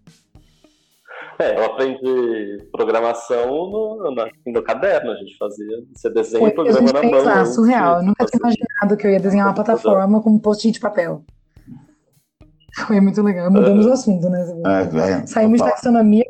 É, 1.38 1.58
eu 1.58 1.66
aprendi 1.66 2.68
programação 2.72 3.46
no, 3.48 4.12
no, 4.12 4.54
no 4.54 4.64
caderno, 4.64 5.12
a 5.12 5.16
gente 5.16 5.38
fazia. 5.38 5.84
Você 5.94 6.10
desenha 6.10 6.48
o 6.48 6.52
programa 6.54 6.94
na 6.94 7.04
mão. 7.04 7.24
Lá, 7.24 7.46
surreal. 7.46 7.98
Eu 7.98 8.04
nunca 8.04 8.26
tinha 8.26 8.40
imaginado 8.40 8.98
que 8.98 9.06
eu 9.06 9.12
ia 9.12 9.20
desenhar 9.20 9.48
uma 9.48 9.54
plataforma 9.54 10.22
com 10.22 10.30
um 10.30 10.40
post 10.40 10.70
de 10.72 10.80
papel. 10.80 11.24
Foi 12.88 13.00
muito 13.02 13.22
legal. 13.22 13.52
Mudamos 13.52 13.86
é. 13.86 13.90
o 13.90 13.94
assunto, 13.94 14.30
né? 14.30 14.46
É, 14.66 15.22
é, 15.22 15.28
Saímos 15.28 15.62
de 15.62 15.70
taxonomia. 15.70 16.26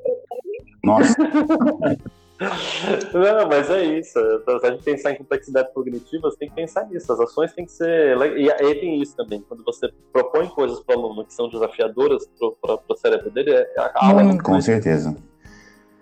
Nossa. 0.84 1.16
Não, 2.40 3.48
mas 3.48 3.70
é 3.70 3.84
isso. 3.84 4.20
Se 4.20 4.68
a 4.68 4.72
gente 4.72 4.84
pensar 4.84 5.12
em 5.12 5.18
complexidade 5.18 5.74
cognitiva, 5.74 6.30
você 6.30 6.38
tem 6.38 6.50
que 6.50 6.56
pensar 6.56 6.86
nisso. 6.86 7.12
As 7.12 7.20
ações 7.20 7.54
têm 7.54 7.66
que 7.66 7.72
ser. 7.72 8.18
E 8.38 8.52
aí 8.52 8.76
tem 8.76 9.02
isso 9.02 9.16
também. 9.16 9.42
Quando 9.48 9.64
você 9.64 9.90
propõe 10.12 10.48
coisas 10.48 10.82
para 10.82 10.98
o 10.98 11.00
aluno 11.00 11.26
que 11.26 11.34
são 11.34 11.50
desafiadoras 11.50 12.26
para 12.62 12.80
o 12.90 12.96
cérebro 12.96 13.32
dele, 13.32 13.52
é, 13.52 13.74
a 13.78 14.08
aula 14.08 14.22
é 14.22 14.24
muito 14.24 14.44
Com 14.44 14.60
certeza. 14.60 15.16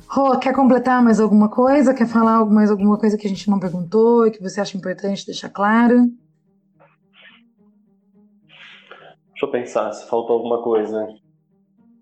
Rô, 0.08 0.38
quer 0.38 0.54
completar 0.54 1.04
mais 1.04 1.19
alguma 1.19 1.50
coisa? 1.50 1.93
Quer 1.93 2.08
falar 2.08 2.46
mais 2.46 2.69
alguma 2.69 2.98
coisa 2.98 3.17
que 3.17 3.26
a 3.26 3.30
gente 3.30 3.50
não 3.50 3.60
perguntou 3.60 4.28
e 4.28 4.32
que 4.32 4.41
você 4.41 4.62
acha 4.62 4.78
importante 4.78 5.26
deixar 5.26 5.50
claro? 5.50 6.06
Deixa 9.30 9.46
eu 9.46 9.52
pensar 9.52 9.91
se 9.91 10.08
faltou 10.08 10.38
alguma 10.38 10.62
coisa. 10.63 11.08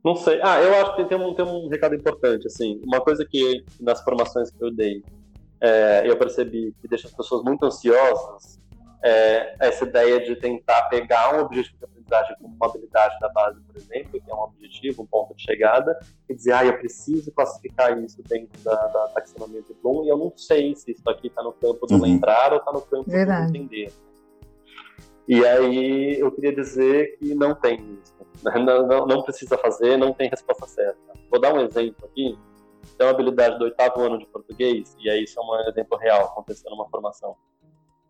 Não 0.04 0.16
sei. 0.16 0.40
Ah, 0.42 0.62
eu 0.62 0.74
acho 0.76 0.96
que 0.96 1.06
tem 1.06 1.18
um, 1.18 1.34
tem 1.34 1.46
um 1.46 1.68
recado 1.68 1.96
importante, 1.96 2.48
assim. 2.48 2.82
Uma 2.84 3.02
coisa 3.02 3.26
que 3.26 3.64
nas 3.80 4.04
formações 4.04 4.50
que 4.50 4.64
eu 4.64 4.72
dei, 4.72 5.04
é, 5.60 6.04
eu 6.06 6.18
percebi 6.18 6.74
que 6.82 6.88
deixa 6.88 7.08
as 7.08 7.14
pessoas 7.14 7.44
muito 7.44 7.66
ansiosas 7.66 8.60
é 9.04 9.56
essa 9.60 9.84
ideia 9.84 10.20
de 10.24 10.36
tentar 10.36 10.84
pegar 10.84 11.36
um 11.36 11.42
objetivo 11.42 11.78
de 11.80 11.86
aprendizagem 11.86 12.36
como 12.40 12.56
uma 12.56 12.68
habilidade 12.68 13.20
da 13.20 13.30
base, 13.30 13.60
por 13.62 13.76
exemplo, 13.76 14.22
que 14.22 14.32
é 14.32 14.34
um 14.34 14.42
objetivo, 14.42 15.02
um 15.02 15.06
ponto 15.08 15.36
de 15.36 15.42
chegada, 15.42 16.00
e 16.30 16.36
dizer, 16.36 16.54
ah, 16.54 16.66
eu 16.66 16.78
preciso 16.78 17.32
classificar 17.32 17.98
isso 18.04 18.22
dentro 18.28 18.62
da, 18.64 18.76
da 18.76 19.08
taxonomia 19.10 19.62
de 19.64 19.74
Bloom, 19.82 20.06
e 20.06 20.10
eu 20.10 20.18
não 20.18 20.32
sei 20.36 20.76
se 20.76 20.92
isso 20.92 21.10
aqui 21.10 21.28
está 21.28 21.42
no 21.42 21.52
campo 21.52 21.88
do 21.88 21.96
uhum. 21.96 22.02
lembrar 22.02 22.54
ou 22.54 22.60
está 22.60 22.72
no 22.72 22.82
campo 22.82 23.10
Verdade. 23.10 23.52
do 23.52 23.58
entender. 23.58 23.92
E 25.28 25.46
aí 25.46 26.20
eu 26.20 26.32
queria 26.32 26.54
dizer 26.54 27.18
que 27.18 27.34
não 27.36 27.56
tem 27.56 28.00
isso. 28.02 28.14
Não, 28.44 28.88
não, 28.88 29.06
não, 29.06 29.22
precisa 29.22 29.56
fazer, 29.56 29.98
não 29.98 30.14
tem 30.14 30.28
resposta 30.28 30.66
certa. 30.66 30.98
Vou 31.30 31.40
dar 31.40 31.54
um 31.54 31.60
exemplo 31.60 32.06
aqui. 32.06 32.36
Tem 32.98 33.06
uma 33.06 33.12
habilidade 33.12 33.60
do 33.60 33.66
oitavo 33.66 34.02
ano 34.02 34.18
de 34.18 34.26
português, 34.26 34.96
e 35.00 35.12
aí 35.12 35.24
isso 35.24 35.40
é 35.40 35.44
um 35.44 35.70
exemplo 35.70 35.96
real, 35.98 36.26
aconteceu 36.26 36.72
numa 36.72 36.90
formação, 36.90 37.36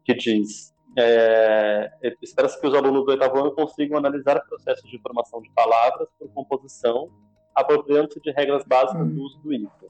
que 0.06 0.14
diz: 0.14 0.74
é, 0.98 1.92
espera-se 2.22 2.60
que 2.60 2.68
os 2.68 2.74
alunos 2.74 3.06
do 3.06 3.12
oitavo 3.12 3.40
ano 3.40 3.52
consigam 3.52 3.98
analisar 3.98 4.40
processos 4.48 4.90
de 4.90 5.02
formação 5.02 5.42
de 5.42 5.50
palavras 5.52 6.08
por 6.18 6.30
composição, 6.34 7.10
apropriando-se 7.56 8.22
de 8.22 8.32
regras 8.32 8.64
básicas 8.66 9.08
do 9.08 9.22
uso 9.22 9.40
do 9.40 9.54
IFA. 9.54 9.88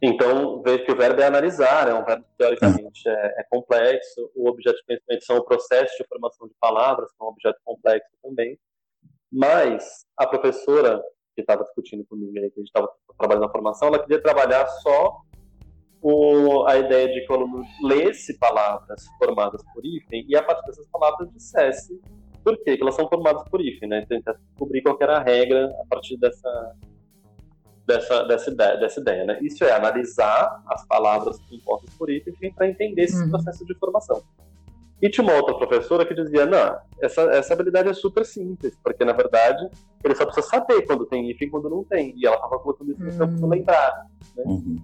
Então, 0.00 0.62
vejo 0.62 0.84
que 0.84 0.92
o 0.92 0.96
verbo 0.96 1.20
é 1.20 1.26
analisar, 1.26 1.88
é 1.88 1.94
um 1.94 2.04
verbo 2.04 2.24
que 2.24 2.36
teoricamente 2.36 3.08
é, 3.08 3.40
é, 3.40 3.44
complexo. 3.50 4.30
O 4.34 4.48
objeto 4.48 4.76
de 4.76 4.84
conhecimento 4.84 5.24
são 5.24 5.36
o 5.38 5.44
processo 5.44 5.96
de 5.96 6.06
formação 6.06 6.46
de 6.46 6.54
palavras, 6.60 7.10
que 7.10 7.16
é 7.20 7.24
um 7.24 7.28
objeto 7.28 7.58
complexo 7.64 8.10
também. 8.22 8.58
Mas 9.32 10.06
a 10.16 10.26
professora 10.26 11.02
que 11.34 11.40
estava 11.40 11.64
discutindo 11.64 12.04
comigo, 12.06 12.32
que 12.32 12.38
a 12.38 12.42
gente 12.42 12.64
estava 12.64 12.90
trabalhando 13.18 13.46
na 13.46 13.52
formação, 13.52 13.88
ela 13.88 13.98
queria 13.98 14.22
trabalhar 14.22 14.66
só 14.66 15.20
o, 16.02 16.66
a 16.66 16.76
ideia 16.78 17.08
de 17.08 17.26
que 17.26 17.32
o 17.32 17.34
aluno 17.34 17.64
lesse 17.82 18.38
palavras 18.38 19.04
formadas 19.18 19.62
por 19.74 19.84
hífen 19.84 20.24
e 20.28 20.36
a 20.36 20.42
partir 20.42 20.66
dessas 20.66 20.86
palavras 20.88 21.30
dissesse 21.32 22.00
por 22.44 22.56
que 22.62 22.78
elas 22.80 22.94
são 22.94 23.08
formadas 23.08 23.42
por 23.50 23.60
hífen, 23.60 23.88
né? 23.88 24.06
Tentar 24.08 24.34
descobrir 24.34 24.82
qual 24.82 24.96
era 25.00 25.16
a 25.16 25.22
regra 25.22 25.66
a 25.82 25.86
partir 25.88 26.16
dessa 26.16 26.76
dessa, 27.86 28.24
dessa, 28.24 28.50
ideia, 28.50 28.76
dessa 28.76 29.00
ideia, 29.00 29.24
né? 29.24 29.38
Isso 29.40 29.64
é 29.64 29.72
analisar 29.72 30.62
as 30.66 30.84
palavras 30.86 31.38
compostas 31.48 31.94
por 31.94 32.10
itens 32.10 32.36
para 32.54 32.68
entender 32.68 33.02
esse 33.02 33.22
uhum. 33.22 33.30
processo 33.30 33.64
de 33.64 33.74
formação. 33.78 34.22
E 35.00 35.10
tinha 35.10 35.24
uma 35.24 35.34
outra 35.34 35.54
professora 35.54 36.06
que 36.06 36.14
dizia, 36.14 36.46
não, 36.46 36.78
essa, 37.00 37.22
essa 37.22 37.52
habilidade 37.52 37.88
é 37.88 37.92
super 37.92 38.24
simples, 38.24 38.76
porque 38.82 39.04
na 39.04 39.12
verdade 39.12 39.68
ele 40.02 40.14
só 40.14 40.24
precisa 40.24 40.46
saber 40.46 40.82
quando 40.86 41.04
tem 41.06 41.30
if 41.30 41.40
e 41.40 41.50
quando 41.50 41.68
não 41.68 41.84
tem. 41.84 42.14
E 42.16 42.26
ela 42.26 42.36
estava 42.36 42.58
colocando 42.58 42.92
isso 42.92 43.02
no 43.02 43.12
uhum. 43.12 43.18
campo 43.18 43.40
do 43.40 43.46
lembrar. 43.46 44.06
Né? 44.36 44.44
Uhum. 44.46 44.76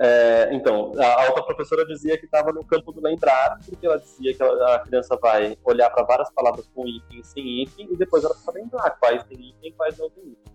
É, 0.00 0.48
então, 0.52 0.92
a 0.98 1.26
outra 1.26 1.44
professora 1.44 1.86
dizia 1.86 2.18
que 2.18 2.24
estava 2.24 2.50
no 2.52 2.64
campo 2.64 2.90
do 2.90 3.00
lembrar, 3.00 3.60
porque 3.64 3.86
ela 3.86 3.98
dizia 3.98 4.34
que 4.34 4.42
a 4.42 4.78
criança 4.80 5.16
vai 5.20 5.56
olhar 5.62 5.88
para 5.90 6.02
várias 6.02 6.32
palavras 6.32 6.66
com 6.74 6.88
item 6.88 7.20
e 7.20 7.24
sem 7.24 7.62
item, 7.62 7.92
e 7.92 7.96
depois 7.96 8.24
ela 8.24 8.34
precisa 8.34 8.52
lembrar 8.52 8.90
quais 8.98 9.22
tem 9.24 9.36
item 9.36 9.70
e 9.70 9.72
quais 9.72 9.96
não 9.98 10.10
tem 10.10 10.24
item 10.24 10.53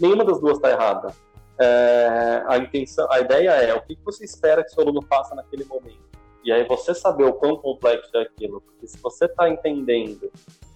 nenhuma 0.00 0.24
das 0.24 0.40
duas 0.40 0.56
está 0.56 0.70
errada. 0.70 1.14
É, 1.60 2.44
a 2.46 2.58
intenção, 2.58 3.10
a 3.10 3.20
ideia 3.20 3.50
é 3.50 3.74
o 3.74 3.82
que 3.82 3.98
você 4.04 4.24
espera 4.24 4.62
que 4.62 4.70
seu 4.70 4.82
aluno 4.82 5.02
faça 5.02 5.34
naquele 5.34 5.64
momento. 5.64 6.08
E 6.44 6.52
aí 6.52 6.64
você 6.64 6.94
saber 6.94 7.24
o 7.24 7.32
quão 7.32 7.56
complexo 7.56 8.16
é 8.16 8.22
aquilo. 8.22 8.60
Porque 8.60 8.86
se 8.86 8.98
você 8.98 9.26
está 9.26 9.48
entendendo 9.48 10.30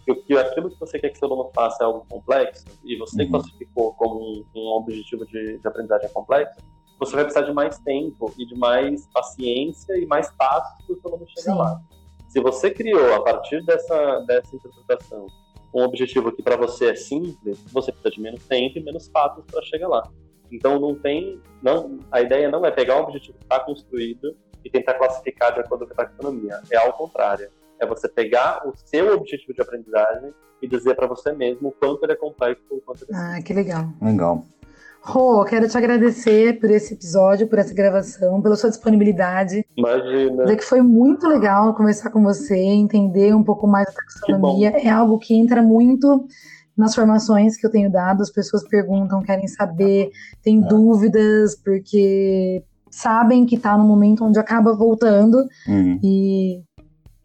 que, 0.04 0.36
aquilo 0.36 0.70
que 0.70 0.80
você 0.80 0.98
quer 0.98 1.10
que 1.10 1.18
seu 1.18 1.28
aluno 1.28 1.50
faça 1.54 1.84
é 1.84 1.86
algo 1.86 2.04
complexo, 2.08 2.64
e 2.84 2.96
você 2.96 3.22
uhum. 3.22 3.30
classificou 3.30 3.94
como 3.94 4.20
um, 4.20 4.44
um 4.54 4.66
objetivo 4.76 5.24
de, 5.26 5.58
de 5.58 5.68
aprendizagem 5.68 6.08
complexo, 6.10 6.60
você 6.98 7.14
vai 7.14 7.24
precisar 7.24 7.46
de 7.46 7.52
mais 7.52 7.78
tempo 7.78 8.32
e 8.38 8.46
de 8.46 8.56
mais 8.56 9.06
paciência 9.08 9.96
e 9.96 10.06
mais 10.06 10.30
passos 10.36 10.84
para 10.84 10.94
o 10.94 11.00
seu 11.00 11.10
aluno 11.10 11.26
chegar 11.28 11.52
Sim. 11.52 11.58
lá. 11.58 11.80
Se 12.28 12.40
você 12.40 12.70
criou, 12.70 13.14
a 13.14 13.22
partir 13.22 13.62
dessa, 13.64 14.20
dessa 14.20 14.56
interpretação, 14.56 15.26
um 15.74 15.82
objetivo 15.82 16.32
que 16.32 16.42
para 16.42 16.56
você 16.56 16.90
é 16.90 16.94
simples, 16.94 17.58
você 17.72 17.90
precisa 17.90 18.10
de 18.14 18.20
menos 18.20 18.44
tempo 18.46 18.78
e 18.78 18.82
menos 18.82 19.08
passos 19.08 19.44
para 19.50 19.62
chegar 19.62 19.88
lá. 19.88 20.08
Então 20.50 20.78
não 20.78 20.94
tem, 20.94 21.40
não, 21.62 21.98
a 22.10 22.20
ideia 22.20 22.50
não 22.50 22.64
é 22.66 22.70
pegar 22.70 22.98
um 22.98 23.04
objetivo 23.04 23.38
que 23.38 23.44
está 23.44 23.60
construído 23.60 24.36
e 24.64 24.70
tentar 24.70 24.94
classificar 24.94 25.54
de 25.54 25.60
acordo 25.60 25.86
com 25.86 25.92
a 25.92 25.96
taxonomia. 25.96 26.60
É 26.70 26.76
ao 26.76 26.92
contrário. 26.92 27.48
É 27.80 27.86
você 27.86 28.08
pegar 28.08 28.66
o 28.68 28.72
seu 28.76 29.14
objetivo 29.14 29.54
de 29.54 29.62
aprendizagem 29.62 30.32
e 30.60 30.68
dizer 30.68 30.94
para 30.94 31.06
você 31.06 31.32
mesmo 31.32 31.68
o 31.68 31.72
quanto 31.72 32.04
ele 32.04 32.12
é 32.12 32.16
complexo, 32.16 32.62
o 32.70 32.80
quanto 32.80 33.04
ele 33.04 33.12
é 33.12 33.16
Ah, 33.16 33.42
que 33.42 33.52
legal. 33.52 33.86
Legal. 34.00 34.44
Rô, 35.04 35.44
quero 35.44 35.68
te 35.68 35.76
agradecer 35.76 36.60
por 36.60 36.70
esse 36.70 36.94
episódio, 36.94 37.48
por 37.48 37.58
essa 37.58 37.74
gravação, 37.74 38.40
pela 38.40 38.54
sua 38.54 38.70
disponibilidade. 38.70 39.66
Imagina. 39.76 40.44
Dizer 40.44 40.56
que 40.56 40.64
foi 40.64 40.80
muito 40.80 41.26
legal 41.26 41.74
conversar 41.74 42.10
com 42.10 42.22
você, 42.22 42.56
entender 42.56 43.34
um 43.34 43.42
pouco 43.42 43.66
mais 43.66 43.86
da 43.86 43.94
taxonomia. 43.94 44.70
É 44.70 44.88
algo 44.88 45.18
que 45.18 45.34
entra 45.34 45.60
muito 45.60 46.24
nas 46.76 46.94
formações 46.94 47.56
que 47.56 47.66
eu 47.66 47.70
tenho 47.70 47.90
dado. 47.90 48.22
As 48.22 48.30
pessoas 48.30 48.62
perguntam, 48.68 49.22
querem 49.22 49.48
saber, 49.48 50.12
têm 50.40 50.62
é. 50.62 50.68
dúvidas, 50.68 51.56
porque 51.56 52.62
sabem 52.88 53.44
que 53.44 53.56
está 53.56 53.76
no 53.76 53.84
momento 53.84 54.24
onde 54.24 54.38
acaba 54.38 54.72
voltando. 54.72 55.44
Uhum. 55.66 55.98
E, 56.00 56.62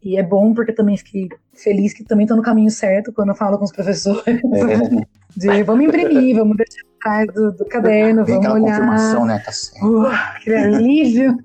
e 0.08 0.16
é 0.16 0.22
bom, 0.22 0.54
porque 0.54 0.72
também 0.72 0.96
fiquei 0.96 1.28
feliz 1.52 1.92
que 1.92 2.02
também 2.02 2.24
estou 2.24 2.34
no 2.34 2.42
caminho 2.42 2.70
certo 2.70 3.12
quando 3.12 3.28
eu 3.28 3.34
falo 3.34 3.58
com 3.58 3.64
os 3.64 3.72
professores. 3.72 4.24
É. 4.26 4.38
De 5.36 5.62
vamos 5.62 5.84
imprimir, 5.84 6.34
vamos 6.34 6.56
deixar 6.56 6.80
atrás 6.96 7.26
do, 7.34 7.52
do 7.52 7.64
caderno, 7.66 8.24
Vem 8.24 8.36
vamos 8.36 8.50
olhar. 8.52 8.78
confirmação, 8.78 9.26
né? 9.26 9.38
Tá 9.44 9.52
certo. 9.52 9.86
Uh, 9.86 10.06
aquele 10.06 10.56
alívio. 10.56 11.36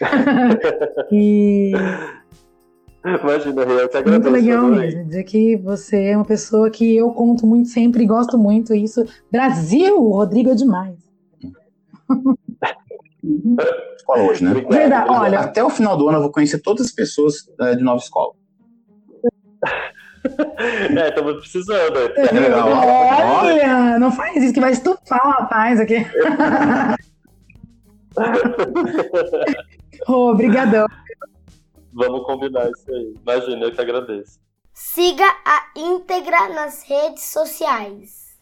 e... 1.12 1.72
Imagina, 3.04 3.62
eu 3.62 3.88
te 3.88 3.98
agradeço. 3.98 4.30
Muito 4.30 4.30
legal 4.30 4.66
mesmo, 4.68 5.04
dizer 5.04 5.24
que 5.24 5.56
você 5.58 6.04
é 6.04 6.16
uma 6.16 6.24
pessoa 6.24 6.70
que 6.70 6.96
eu 6.96 7.10
conto 7.10 7.46
muito 7.46 7.68
sempre 7.68 8.04
e 8.04 8.06
gosto 8.06 8.38
muito 8.38 8.74
isso. 8.74 9.04
Brasil, 9.30 10.00
o 10.00 10.16
Rodrigo 10.16 10.48
é 10.48 10.54
demais. 10.54 10.96
Escola 13.96 14.22
hoje, 14.22 14.44
né? 14.44 14.54
Verdade, 14.68 15.10
olha. 15.10 15.40
Até 15.40 15.64
o 15.64 15.70
final 15.70 15.96
do 15.96 16.08
ano 16.08 16.18
eu 16.18 16.22
vou 16.22 16.32
conhecer 16.32 16.60
todas 16.60 16.86
as 16.86 16.92
pessoas 16.92 17.48
uh, 17.60 17.76
de 17.76 17.82
nova 17.82 18.02
escola. 18.02 18.32
É, 20.26 21.10
estamos 21.10 21.36
precisando. 21.36 21.98
É 22.16 22.32
legal. 22.32 22.66
Olha, 23.42 23.98
não 23.98 24.10
faz 24.10 24.42
isso 24.42 24.54
que 24.54 24.60
vai 24.60 24.72
estufar 24.72 25.20
o 25.22 25.30
rapaz 25.32 25.78
aqui. 25.78 25.96
oh, 30.08 30.30
obrigadão. 30.30 30.86
Vamos 31.92 32.24
combinar 32.24 32.70
isso 32.70 32.90
aí. 32.90 33.14
Imagina, 33.20 33.66
eu 33.66 33.72
que 33.72 33.80
agradeço. 33.82 34.40
Siga 34.72 35.26
a 35.44 35.66
íntegra 35.76 36.48
nas 36.48 36.88
redes 36.88 37.24
sociais. 37.24 38.23